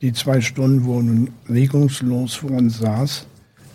die 0.00 0.12
zwei 0.12 0.40
Stunden, 0.40 0.84
wo 0.84 0.98
er 0.98 1.02
nun 1.02 1.30
regungslos 1.48 2.36
vor 2.36 2.52
uns 2.52 2.78
saß, 2.78 3.26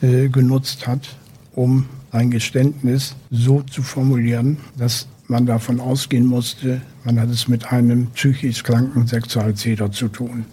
äh, 0.02 0.28
genutzt 0.30 0.88
hat, 0.88 1.16
um 1.54 1.86
ein 2.12 2.32
Geständnis 2.32 3.16
so 3.30 3.62
zu 3.62 3.84
formulieren, 3.84 4.58
dass 4.78 5.08
man 5.28 5.46
davon 5.46 5.80
ausgehen 5.80 6.26
musste, 6.26 6.82
man 7.04 7.20
hat 7.20 7.30
es 7.30 7.48
mit 7.48 7.72
einem 7.72 8.08
psychisch 8.08 8.64
kranken 8.64 9.08
Sexualtäter 9.08 9.92
zu 9.92 10.08
tun. 10.08 10.46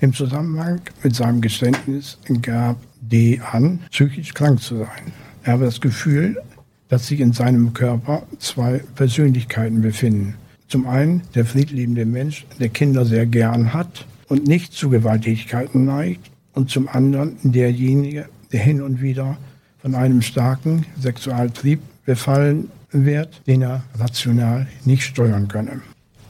Im 0.00 0.12
Zusammenhang 0.12 0.80
mit 1.02 1.14
seinem 1.14 1.40
Geständnis 1.40 2.18
gab 2.42 2.76
D 3.00 3.40
an, 3.52 3.80
psychisch 3.90 4.34
krank 4.34 4.60
zu 4.60 4.78
sein. 4.78 5.12
Er 5.44 5.54
habe 5.54 5.64
das 5.64 5.80
Gefühl, 5.80 6.40
dass 6.88 7.06
sich 7.06 7.20
in 7.20 7.32
seinem 7.32 7.72
Körper 7.74 8.22
zwei 8.38 8.82
Persönlichkeiten 8.94 9.82
befinden. 9.82 10.34
Zum 10.68 10.86
einen 10.86 11.22
der 11.34 11.44
friedliebende 11.44 12.04
Mensch, 12.04 12.46
der 12.60 12.68
Kinder 12.68 13.04
sehr 13.04 13.26
gern 13.26 13.72
hat 13.72 14.06
und 14.28 14.46
nicht 14.46 14.72
zu 14.72 14.90
Gewalttätigkeiten 14.90 15.84
neigt. 15.84 16.30
Und 16.52 16.70
zum 16.70 16.88
anderen 16.88 17.36
derjenige, 17.42 18.28
der 18.52 18.60
hin 18.60 18.82
und 18.82 19.00
wieder 19.00 19.38
von 19.78 19.94
einem 19.94 20.22
starken 20.22 20.84
Sexualtrieb 21.00 21.80
befallen 22.04 22.70
wird, 22.90 23.42
den 23.46 23.62
er 23.62 23.84
rational 23.98 24.66
nicht 24.84 25.04
steuern 25.04 25.48
könne. 25.48 25.80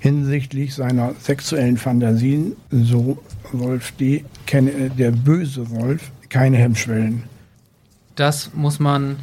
Hinsichtlich 0.00 0.74
seiner 0.74 1.14
sexuellen 1.20 1.76
Fantasien, 1.76 2.52
so 2.70 3.18
Wolf 3.52 3.92
D., 3.92 4.24
kenne 4.46 4.90
der 4.90 5.10
böse 5.10 5.70
Wolf 5.70 6.10
keine 6.28 6.56
Hemmschwellen. 6.56 7.24
Das 8.14 8.52
muss 8.54 8.78
man 8.78 9.16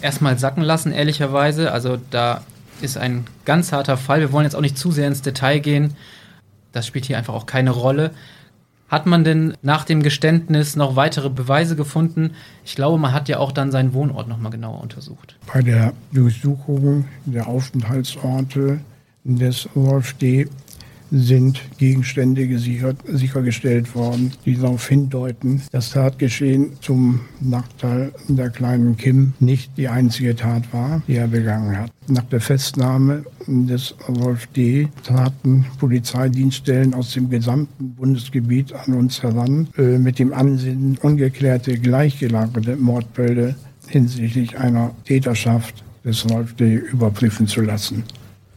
erstmal 0.00 0.38
sacken 0.38 0.62
lassen, 0.62 0.92
ehrlicherweise. 0.92 1.72
Also 1.72 1.98
da 2.10 2.42
ist 2.80 2.98
ein 2.98 3.24
ganz 3.44 3.72
harter 3.72 3.96
Fall. 3.96 4.20
Wir 4.20 4.32
wollen 4.32 4.44
jetzt 4.44 4.56
auch 4.56 4.60
nicht 4.60 4.78
zu 4.78 4.90
sehr 4.90 5.06
ins 5.06 5.22
Detail 5.22 5.60
gehen. 5.60 5.94
Das 6.72 6.86
spielt 6.86 7.04
hier 7.04 7.18
einfach 7.18 7.34
auch 7.34 7.46
keine 7.46 7.70
Rolle. 7.70 8.10
Hat 8.88 9.06
man 9.06 9.24
denn 9.24 9.56
nach 9.62 9.84
dem 9.84 10.02
Geständnis 10.02 10.76
noch 10.76 10.96
weitere 10.96 11.30
Beweise 11.30 11.76
gefunden? 11.76 12.32
Ich 12.64 12.74
glaube, 12.74 12.98
man 12.98 13.14
hat 13.14 13.28
ja 13.28 13.38
auch 13.38 13.52
dann 13.52 13.70
seinen 13.70 13.94
Wohnort 13.94 14.28
nochmal 14.28 14.52
genauer 14.52 14.82
untersucht. 14.82 15.38
Bei 15.50 15.62
der 15.62 15.94
Durchsuchung 16.12 17.06
der 17.24 17.46
Aufenthaltsorte 17.46 18.80
des 19.24 19.68
Wolf 19.74 20.12
D 20.14 20.48
sind 21.12 21.60
Gegenstände 21.76 22.48
gesichert, 22.48 22.96
sichergestellt 23.06 23.94
worden, 23.94 24.32
die 24.46 24.56
darauf 24.56 24.88
hindeuten, 24.88 25.60
das 25.70 25.90
Tatgeschehen 25.90 26.72
zum 26.80 27.20
Nachteil 27.40 28.12
der 28.28 28.48
kleinen 28.48 28.96
Kim 28.96 29.34
nicht 29.38 29.76
die 29.76 29.88
einzige 29.88 30.34
Tat 30.34 30.72
war, 30.72 31.02
die 31.06 31.16
er 31.16 31.28
begangen 31.28 31.76
hat. 31.76 31.90
Nach 32.08 32.24
der 32.24 32.40
Festnahme 32.40 33.24
des 33.46 33.94
Wolf 34.08 34.46
D. 34.48 34.88
traten 35.04 35.66
Polizeidienststellen 35.78 36.94
aus 36.94 37.12
dem 37.12 37.28
gesamten 37.28 37.94
Bundesgebiet 37.94 38.72
an 38.72 38.94
uns 38.94 39.22
heran, 39.22 39.68
äh, 39.76 39.98
mit 39.98 40.18
dem 40.18 40.32
Ansinnen, 40.32 40.98
ungeklärte, 41.02 41.78
gleichgelagerte 41.78 42.76
Mordbälle 42.76 43.54
hinsichtlich 43.86 44.58
einer 44.58 44.94
Täterschaft 45.04 45.84
des 46.04 46.28
Wolf 46.30 46.54
D. 46.54 46.74
überprüfen 46.74 47.46
zu 47.46 47.60
lassen. 47.60 48.02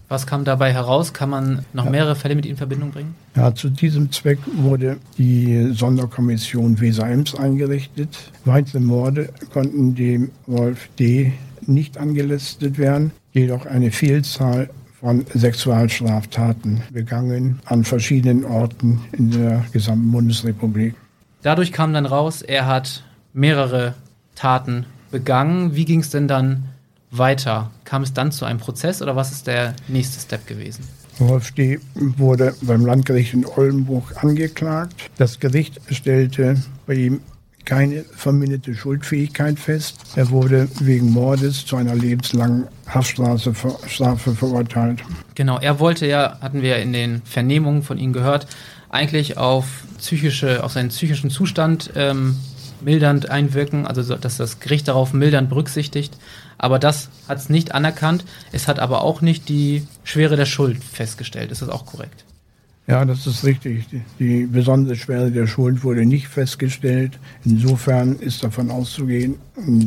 Was 0.07 0.27
kam 0.27 0.43
dabei 0.45 0.71
heraus? 0.71 1.13
Kann 1.13 1.29
man 1.29 1.65
noch 1.73 1.89
mehrere 1.89 2.15
Fälle 2.15 2.35
mit 2.35 2.45
Ihnen 2.45 2.51
in 2.53 2.57
Verbindung 2.57 2.91
bringen? 2.91 3.15
Ja, 3.35 3.55
zu 3.55 3.69
diesem 3.69 4.11
Zweck 4.11 4.37
wurde 4.55 4.97
die 5.17 5.71
Sonderkommission 5.73 6.79
Weser-Ems 6.79 7.35
eingerichtet. 7.35 8.31
Weitere 8.45 8.79
Morde 8.79 9.29
konnten 9.51 9.95
dem 9.95 10.31
Wolf 10.45 10.89
D. 10.99 11.33
nicht 11.65 11.97
angelistet 11.97 12.77
werden, 12.77 13.11
jedoch 13.31 13.65
eine 13.65 13.91
Vielzahl 13.91 14.69
von 14.99 15.25
Sexualstraftaten 15.33 16.81
begangen 16.91 17.59
an 17.65 17.83
verschiedenen 17.83 18.45
Orten 18.45 19.01
in 19.11 19.31
der 19.31 19.65
gesamten 19.71 20.11
Bundesrepublik. 20.11 20.95
Dadurch 21.41 21.71
kam 21.71 21.93
dann 21.93 22.05
raus, 22.05 22.41
er 22.41 22.65
hat 22.67 23.03
mehrere 23.33 23.95
Taten 24.35 24.85
begangen. 25.11 25.75
Wie 25.75 25.85
ging 25.85 25.99
es 25.99 26.09
denn 26.09 26.27
dann 26.27 26.65
weiter? 27.17 27.71
Kam 27.83 28.03
es 28.03 28.13
dann 28.13 28.31
zu 28.31 28.45
einem 28.45 28.59
Prozess 28.59 29.01
oder 29.01 29.15
was 29.15 29.31
ist 29.31 29.47
der 29.47 29.75
nächste 29.87 30.19
Step 30.19 30.47
gewesen? 30.47 30.87
Wolf 31.19 31.51
D. 31.51 31.79
wurde 31.93 32.53
beim 32.61 32.85
Landgericht 32.85 33.33
in 33.33 33.45
Oldenburg 33.45 34.23
angeklagt. 34.23 35.09
Das 35.17 35.39
Gericht 35.39 35.79
stellte 35.89 36.57
bei 36.85 36.95
ihm 36.95 37.21
keine 37.63 38.03
verminderte 38.03 38.75
Schuldfähigkeit 38.75 39.59
fest. 39.59 39.97
Er 40.15 40.29
wurde 40.29 40.67
wegen 40.79 41.09
Mordes 41.11 41.65
zu 41.65 41.75
einer 41.77 41.95
lebenslangen 41.95 42.67
Haftstrafe 42.87 44.35
verurteilt. 44.35 45.01
Genau, 45.33 45.57
er 45.59 45.79
wollte 45.79 46.05
ja, 46.05 46.37
hatten 46.41 46.61
wir 46.61 46.77
in 46.77 46.93
den 46.93 47.21
Vernehmungen 47.25 47.81
von 47.81 47.97
ihm 47.97 48.13
gehört, 48.13 48.47
eigentlich 48.89 49.37
auf 49.37 49.65
psychische, 49.97 50.63
auf 50.63 50.73
seinen 50.73 50.89
psychischen 50.89 51.29
Zustand 51.29 51.91
ähm, 51.95 52.37
mildernd 52.81 53.29
einwirken, 53.29 53.87
also 53.87 54.15
dass 54.15 54.37
das 54.37 54.59
Gericht 54.59 54.87
darauf 54.87 55.13
mildernd 55.13 55.49
berücksichtigt. 55.49 56.17
Aber 56.57 56.79
das 56.79 57.09
hat 57.27 57.37
es 57.37 57.49
nicht 57.49 57.73
anerkannt. 57.73 58.25
Es 58.51 58.67
hat 58.67 58.79
aber 58.79 59.01
auch 59.01 59.21
nicht 59.21 59.49
die 59.49 59.87
Schwere 60.03 60.35
der 60.35 60.45
Schuld 60.45 60.83
festgestellt. 60.83 61.51
Ist 61.51 61.61
das 61.61 61.69
auch 61.69 61.85
korrekt? 61.85 62.25
Ja, 62.87 63.03
das 63.03 63.25
ist 63.25 63.43
richtig. 63.43 63.85
Die 64.19 64.45
besondere 64.45 64.95
Schwere 64.95 65.31
der 65.31 65.47
Schuld 65.47 65.83
wurde 65.83 66.05
nicht 66.05 66.27
festgestellt. 66.27 67.17
Insofern 67.43 68.15
ist 68.19 68.43
davon 68.43 68.69
auszugehen, 68.69 69.35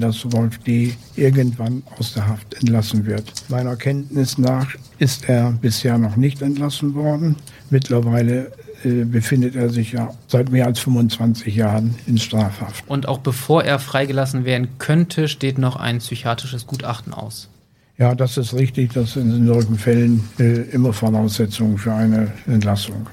dass 0.00 0.32
Wolf 0.32 0.58
D. 0.58 0.94
irgendwann 1.14 1.84
aus 1.96 2.14
der 2.14 2.26
Haft 2.26 2.54
entlassen 2.54 3.06
wird. 3.06 3.32
Meiner 3.48 3.76
Kenntnis 3.76 4.36
nach 4.36 4.74
ist 4.98 5.28
er 5.28 5.52
bisher 5.52 5.96
noch 5.96 6.16
nicht 6.16 6.42
entlassen 6.42 6.94
worden. 6.94 7.36
Mittlerweile 7.70 8.50
äh, 8.84 9.04
befindet 9.04 9.56
er 9.56 9.70
sich 9.70 9.92
ja 9.92 10.12
seit 10.26 10.50
mehr 10.50 10.66
als 10.66 10.80
25 10.80 11.54
Jahren 11.54 11.96
in 12.06 12.18
Strafhaft. 12.18 12.84
Und 12.86 13.08
auch 13.08 13.18
bevor 13.18 13.64
er 13.64 13.78
freigelassen 13.78 14.44
werden 14.44 14.68
könnte, 14.78 15.28
steht 15.28 15.58
noch 15.58 15.76
ein 15.76 15.98
psychiatrisches 15.98 16.66
Gutachten 16.66 17.12
aus. 17.12 17.48
Ja, 17.96 18.14
das 18.14 18.36
ist 18.36 18.54
richtig. 18.54 18.92
Das 18.92 19.14
sind 19.14 19.34
in 19.34 19.46
solchen 19.46 19.76
Fällen 19.76 20.28
äh, 20.38 20.62
immer 20.70 20.92
Voraussetzungen 20.92 21.78
für 21.78 21.92
eine 21.92 22.32
Entlassung. 22.46 23.08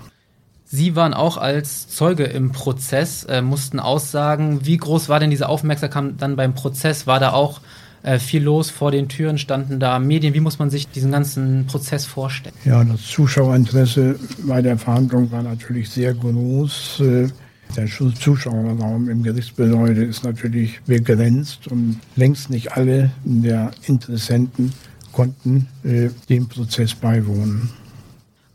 Sie 0.66 0.96
waren 0.96 1.14
auch 1.14 1.38
als 1.38 1.88
Zeuge 1.90 2.26
im 2.26 2.52
Prozess, 2.52 3.24
äh, 3.24 3.42
mussten 3.42 3.80
aussagen. 3.80 4.66
Wie 4.66 4.78
groß 4.78 5.10
war 5.10 5.20
denn 5.20 5.30
diese 5.30 5.50
Aufmerksamkeit 5.50 6.14
dann 6.20 6.36
beim 6.36 6.54
Prozess? 6.54 7.08
War 7.08 7.20
da 7.20 7.34
auch 7.34 7.62
äh, 8.06 8.20
viel 8.20 8.44
los. 8.44 8.70
Vor 8.70 8.92
den 8.92 9.10
Türen 9.10 9.38
standen 9.38 9.80
da 9.80 10.00
Medien. 10.00 10.34
Wie 10.34 10.40
muss 10.40 10.60
man 10.60 10.70
sich 10.70 10.88
diesen 10.88 11.12
ganzen 11.12 11.66
Prozess 11.66 12.06
vorstellen? 12.06 12.56
Ja, 12.64 12.84
das 12.84 13.02
Zuschauerinteresse 13.04 14.20
bei 14.46 14.62
der 14.62 14.78
Verhandlung 14.78 15.32
war 15.32 15.42
natürlich 15.42 15.90
sehr 15.90 16.14
groß. 16.14 17.00
Äh, 17.02 17.28
der 17.76 17.88
Zuschauerraum 17.88 19.10
im 19.10 19.24
Gerichtsgebäude 19.24 20.04
ist 20.04 20.24
natürlich 20.24 20.80
begrenzt 20.86 21.68
und 21.68 22.00
längst 22.16 22.52
nicht 22.52 22.74
alle 22.74 23.12
der 23.24 23.72
Interessenten 23.88 24.72
konnten 25.12 25.68
äh, 25.84 26.10
dem 26.30 26.48
Prozess 26.48 26.94
beiwohnen. 26.94 27.70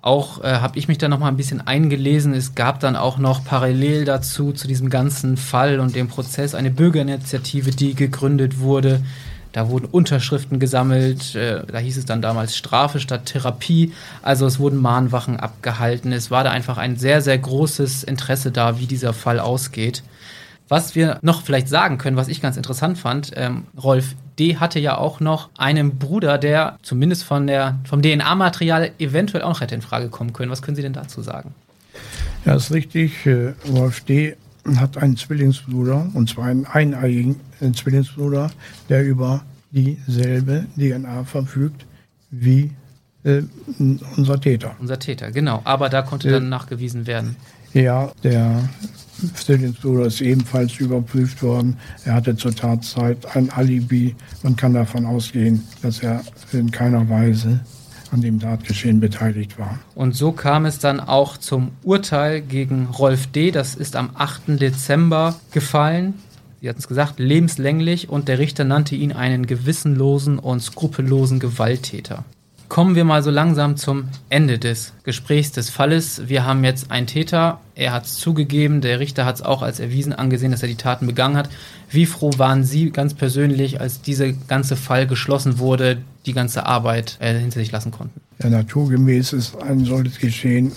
Auch 0.02 0.42
äh, 0.42 0.46
habe 0.46 0.78
ich 0.78 0.88
mich 0.88 0.98
da 0.98 1.08
noch 1.08 1.18
mal 1.18 1.28
ein 1.28 1.36
bisschen 1.36 1.60
eingelesen. 1.60 2.32
Es 2.32 2.54
gab 2.54 2.80
dann 2.80 2.96
auch 2.96 3.18
noch 3.18 3.44
parallel 3.44 4.04
dazu, 4.04 4.52
zu 4.52 4.68
diesem 4.68 4.88
ganzen 4.88 5.36
Fall 5.36 5.80
und 5.80 5.96
dem 5.96 6.08
Prozess, 6.08 6.54
eine 6.54 6.70
Bürgerinitiative, 6.70 7.70
die 7.70 7.94
gegründet 7.94 8.60
wurde. 8.60 9.02
Da 9.52 9.68
wurden 9.68 9.86
Unterschriften 9.86 10.58
gesammelt. 10.58 11.34
Äh, 11.34 11.62
da 11.66 11.78
hieß 11.78 11.98
es 11.98 12.04
dann 12.04 12.22
damals 12.22 12.56
Strafe 12.56 13.00
statt 13.00 13.26
Therapie. 13.26 13.92
Also 14.22 14.46
es 14.46 14.58
wurden 14.58 14.78
Mahnwachen 14.78 15.38
abgehalten. 15.38 16.12
Es 16.12 16.30
war 16.30 16.44
da 16.44 16.50
einfach 16.50 16.78
ein 16.78 16.96
sehr, 16.96 17.20
sehr 17.20 17.38
großes 17.38 18.04
Interesse 18.04 18.52
da, 18.52 18.78
wie 18.78 18.86
dieser 18.86 19.12
Fall 19.12 19.40
ausgeht. 19.40 20.02
Was 20.68 20.94
wir 20.94 21.18
noch 21.22 21.42
vielleicht 21.42 21.68
sagen 21.68 21.98
können, 21.98 22.16
was 22.16 22.28
ich 22.28 22.40
ganz 22.40 22.56
interessant 22.56 22.96
fand, 22.96 23.32
ähm, 23.34 23.64
Rolf 23.82 24.14
D. 24.38 24.58
hatte 24.58 24.78
ja 24.78 24.96
auch 24.96 25.18
noch 25.18 25.50
einen 25.58 25.98
Bruder, 25.98 26.38
der 26.38 26.78
zumindest 26.82 27.24
von 27.24 27.48
der, 27.48 27.80
vom 27.82 28.02
DNA-Material 28.02 28.92
eventuell 29.00 29.42
auch 29.42 29.48
noch 29.48 29.60
hätte 29.62 29.74
in 29.74 29.82
Frage 29.82 30.10
kommen 30.10 30.32
können. 30.32 30.52
Was 30.52 30.62
können 30.62 30.76
Sie 30.76 30.82
denn 30.82 30.92
dazu 30.92 31.22
sagen? 31.22 31.54
Ja, 32.44 32.54
ist 32.54 32.70
richtig. 32.70 33.26
Äh, 33.26 33.54
Rolf 33.68 34.02
D. 34.02 34.36
hat 34.76 34.98
einen 34.98 35.16
Zwillingsbruder, 35.16 36.10
und 36.14 36.28
zwar 36.28 36.46
einen 36.46 36.66
eineiigen 36.66 37.36
äh, 37.60 37.72
Zwillingsbruder, 37.72 38.50
der 38.88 39.06
über 39.06 39.42
dieselbe 39.70 40.66
DNA 40.76 41.24
verfügt 41.24 41.86
wie 42.30 42.72
äh, 43.24 43.42
unser 43.78 44.40
Täter. 44.40 44.74
Unser 44.78 44.98
Täter, 44.98 45.30
genau. 45.30 45.60
Aber 45.64 45.88
da 45.88 46.02
konnte 46.02 46.28
äh, 46.28 46.32
dann 46.32 46.48
nachgewiesen 46.48 47.06
werden. 47.06 47.36
Ja, 47.72 48.12
der 48.24 48.68
Zwillingsbruder 49.34 50.06
ist 50.06 50.20
ebenfalls 50.20 50.76
überprüft 50.78 51.42
worden. 51.42 51.76
Er 52.04 52.14
hatte 52.14 52.36
zur 52.36 52.54
Tatzeit 52.54 53.36
ein 53.36 53.50
Alibi. 53.50 54.16
Man 54.42 54.56
kann 54.56 54.74
davon 54.74 55.06
ausgehen, 55.06 55.64
dass 55.82 56.00
er 56.00 56.24
in 56.52 56.70
keiner 56.70 57.08
Weise 57.08 57.60
an 58.12 58.20
dem 58.20 58.40
Tatgeschehen 58.40 59.00
beteiligt 59.00 59.58
war. 59.58 59.78
Und 59.94 60.14
so 60.14 60.32
kam 60.32 60.66
es 60.66 60.78
dann 60.78 61.00
auch 61.00 61.36
zum 61.36 61.70
Urteil 61.82 62.40
gegen 62.40 62.86
Rolf 62.86 63.26
D. 63.28 63.50
Das 63.50 63.74
ist 63.74 63.96
am 63.96 64.10
8. 64.14 64.60
Dezember 64.60 65.36
gefallen. 65.52 66.14
Sie 66.60 66.68
hatten 66.68 66.80
es 66.80 66.88
gesagt, 66.88 67.18
lebenslänglich 67.18 68.10
und 68.10 68.28
der 68.28 68.38
Richter 68.38 68.64
nannte 68.64 68.94
ihn 68.94 69.12
einen 69.12 69.46
gewissenlosen 69.46 70.38
und 70.38 70.60
skrupellosen 70.60 71.38
Gewalttäter. 71.38 72.24
Kommen 72.68 72.94
wir 72.94 73.04
mal 73.04 73.22
so 73.24 73.30
langsam 73.30 73.76
zum 73.76 74.04
Ende 74.28 74.58
des 74.58 74.92
Gesprächs 75.02 75.50
des 75.50 75.70
Falles. 75.70 76.28
Wir 76.28 76.44
haben 76.44 76.62
jetzt 76.62 76.92
einen 76.92 77.08
Täter, 77.08 77.60
er 77.74 77.92
hat 77.92 78.04
es 78.04 78.16
zugegeben, 78.18 78.80
der 78.80 79.00
Richter 79.00 79.24
hat 79.24 79.36
es 79.36 79.42
auch 79.42 79.62
als 79.62 79.80
erwiesen 79.80 80.12
angesehen, 80.12 80.52
dass 80.52 80.62
er 80.62 80.68
die 80.68 80.76
Taten 80.76 81.08
begangen 81.08 81.36
hat. 81.36 81.48
Wie 81.90 82.06
froh 82.06 82.30
waren 82.36 82.62
Sie 82.62 82.90
ganz 82.90 83.14
persönlich, 83.14 83.80
als 83.80 84.02
dieser 84.02 84.30
ganze 84.32 84.76
Fall 84.76 85.08
geschlossen 85.08 85.58
wurde, 85.58 85.98
die 86.26 86.32
ganze 86.32 86.66
Arbeit 86.66 87.16
äh, 87.20 87.38
hinter 87.38 87.60
sich 87.60 87.72
lassen 87.72 87.90
konnten? 87.90 88.20
Ja, 88.42 88.50
naturgemäß 88.50 89.32
ist 89.32 89.60
ein 89.62 89.84
solches 89.84 90.18
Geschehen 90.18 90.72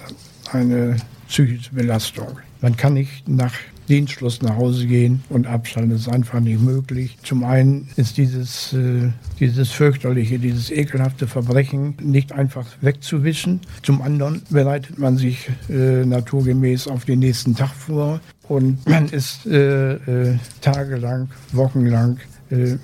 eine 0.52 0.98
psychische 1.28 1.74
Belastung. 1.74 2.40
Man 2.62 2.78
kann 2.78 2.94
nicht 2.94 3.28
nach 3.28 3.54
Dienstschluss 3.90 4.42
nach 4.42 4.56
Hause 4.56 4.88
gehen 4.88 5.24
und 5.30 5.48
abschalten. 5.48 5.92
Das 5.92 6.02
ist 6.02 6.08
einfach 6.08 6.40
nicht 6.40 6.62
möglich. 6.62 7.18
Zum 7.24 7.44
einen 7.44 7.90
ist 7.96 8.18
dieses, 8.18 8.74
äh, 8.74 9.10
dieses 9.40 9.72
fürchterliche, 9.72 10.40
dieses 10.40 10.72
ekelhafte 10.72 11.28
Verbrechen 11.28 11.96
nicht 12.02 12.32
einfach 12.32 12.66
wegzuwischen. 12.82 13.60
Zum 13.82 14.02
anderen 14.02 14.42
bereitet 14.50 15.00
man 15.00 15.18
sich 15.18 15.50
äh, 15.70 16.06
naturgemäß 16.06 16.88
auf 16.88 17.06
den 17.06 17.20
nächsten 17.20 17.56
Tag 17.56 17.72
vor 17.72 18.22
und 18.48 18.88
man 18.88 19.08
ist 19.10 19.46
äh, 19.46 19.94
äh 19.96 20.38
tagelang, 20.62 21.30
wochenlang 21.52 22.20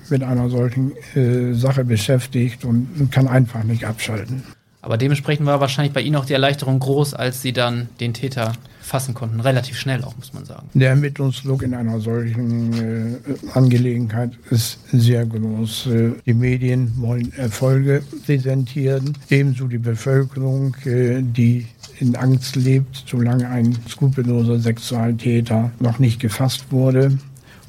mit 0.09 0.23
einer 0.23 0.49
solchen 0.49 0.93
äh, 1.15 1.53
Sache 1.53 1.83
beschäftigt 1.83 2.65
und 2.65 3.11
kann 3.11 3.27
einfach 3.27 3.63
nicht 3.63 3.85
abschalten. 3.85 4.43
Aber 4.81 4.97
dementsprechend 4.97 5.45
war 5.45 5.59
wahrscheinlich 5.59 5.93
bei 5.93 6.01
Ihnen 6.01 6.15
auch 6.15 6.25
die 6.25 6.33
Erleichterung 6.33 6.79
groß, 6.79 7.13
als 7.13 7.41
Sie 7.41 7.51
dann 7.51 7.89
den 7.99 8.13
Täter 8.13 8.53
fassen 8.81 9.13
konnten. 9.13 9.39
Relativ 9.39 9.77
schnell 9.77 10.03
auch, 10.03 10.15
muss 10.17 10.33
man 10.33 10.45
sagen. 10.45 10.67
Der 10.73 10.89
Ermittlungsdruck 10.91 11.63
in 11.63 11.73
einer 11.73 11.99
solchen 11.99 12.73
äh, 12.73 13.17
Angelegenheit 13.53 14.31
ist 14.49 14.79
sehr 14.91 15.25
groß. 15.25 15.87
Äh, 15.87 16.11
die 16.25 16.33
Medien 16.33 16.93
wollen 16.97 17.31
Erfolge 17.33 18.01
präsentieren, 18.25 19.15
ebenso 19.29 19.67
die 19.67 19.77
Bevölkerung, 19.77 20.75
äh, 20.85 21.21
die 21.21 21.67
in 21.99 22.15
Angst 22.15 22.55
lebt, 22.55 23.03
solange 23.05 23.47
ein 23.49 23.77
skrupelloser 23.87 24.59
Sexualtäter 24.59 25.71
noch 25.79 25.99
nicht 25.99 26.19
gefasst 26.19 26.71
wurde 26.71 27.17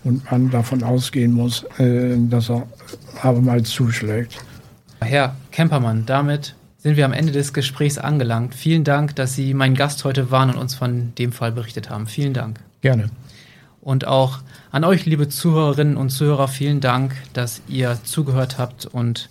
und 0.05 0.31
man 0.31 0.51
davon 0.51 0.83
ausgehen 0.83 1.33
muss, 1.33 1.65
äh, 1.79 2.17
dass 2.29 2.51
er 2.51 2.67
abermals 3.23 3.71
zuschlägt. 3.71 4.39
Herr 5.01 5.37
Kempermann, 5.51 6.05
damit 6.07 6.55
sind 6.79 6.97
wir 6.97 7.05
am 7.05 7.13
Ende 7.13 7.33
des 7.33 7.53
Gesprächs 7.53 7.99
angelangt. 7.99 8.55
Vielen 8.55 8.85
Dank, 8.85 9.15
dass 9.17 9.35
Sie 9.35 9.55
mein 9.55 9.75
Gast 9.75 10.05
heute 10.05 10.31
waren 10.31 10.51
und 10.51 10.59
uns 10.59 10.75
von 10.75 11.15
dem 11.17 11.33
Fall 11.33 11.53
berichtet 11.53 11.91
haben. 11.91 12.07
Vielen 12.07 12.33
Dank. 12.33 12.61
Gerne. 12.81 13.11
Und 13.83 14.07
auch 14.07 14.39
an 14.71 14.85
euch, 14.85 15.07
liebe 15.07 15.29
Zuhörerinnen 15.29 15.97
und 15.97 16.11
Zuhörer, 16.11 16.49
vielen 16.49 16.81
Dank, 16.81 17.17
dass 17.33 17.61
ihr 17.69 17.99
zugehört 18.05 18.59
habt 18.59 18.87
und 18.87 19.31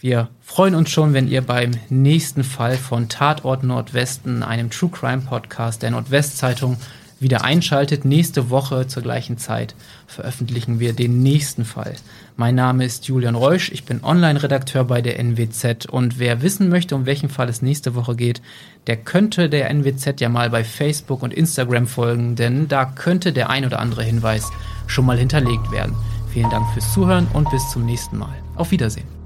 wir 0.00 0.28
freuen 0.42 0.76
uns 0.76 0.90
schon, 0.90 1.12
wenn 1.12 1.26
ihr 1.26 1.42
beim 1.42 1.72
nächsten 1.88 2.44
Fall 2.44 2.76
von 2.76 3.08
Tatort 3.08 3.64
Nordwesten, 3.64 4.44
einem 4.44 4.70
True 4.70 4.90
Crime 4.90 5.22
Podcast 5.22 5.82
der 5.82 5.90
Nordwestzeitung, 5.90 6.76
wieder 7.20 7.44
einschaltet. 7.44 8.04
Nächste 8.04 8.50
Woche 8.50 8.86
zur 8.86 9.02
gleichen 9.02 9.38
Zeit 9.38 9.74
veröffentlichen 10.06 10.80
wir 10.80 10.92
den 10.92 11.22
nächsten 11.22 11.64
Fall. 11.64 11.94
Mein 12.36 12.54
Name 12.54 12.84
ist 12.84 13.06
Julian 13.08 13.34
Reusch, 13.34 13.70
ich 13.72 13.84
bin 13.84 14.04
Online-Redakteur 14.04 14.84
bei 14.84 15.02
der 15.02 15.18
NWZ 15.18 15.86
und 15.86 16.18
wer 16.18 16.42
wissen 16.42 16.68
möchte, 16.68 16.94
um 16.94 17.06
welchen 17.06 17.28
Fall 17.28 17.48
es 17.48 17.62
nächste 17.62 17.94
Woche 17.94 18.14
geht, 18.14 18.40
der 18.86 18.96
könnte 18.96 19.48
der 19.48 19.70
NWZ 19.70 20.20
ja 20.20 20.28
mal 20.28 20.50
bei 20.50 20.62
Facebook 20.62 21.22
und 21.22 21.34
Instagram 21.34 21.86
folgen, 21.86 22.36
denn 22.36 22.68
da 22.68 22.84
könnte 22.84 23.32
der 23.32 23.50
ein 23.50 23.66
oder 23.66 23.80
andere 23.80 24.04
Hinweis 24.04 24.50
schon 24.86 25.06
mal 25.06 25.18
hinterlegt 25.18 25.72
werden. 25.72 25.96
Vielen 26.32 26.50
Dank 26.50 26.72
fürs 26.72 26.92
Zuhören 26.92 27.26
und 27.32 27.50
bis 27.50 27.68
zum 27.70 27.84
nächsten 27.84 28.18
Mal. 28.18 28.36
Auf 28.54 28.70
Wiedersehen. 28.70 29.17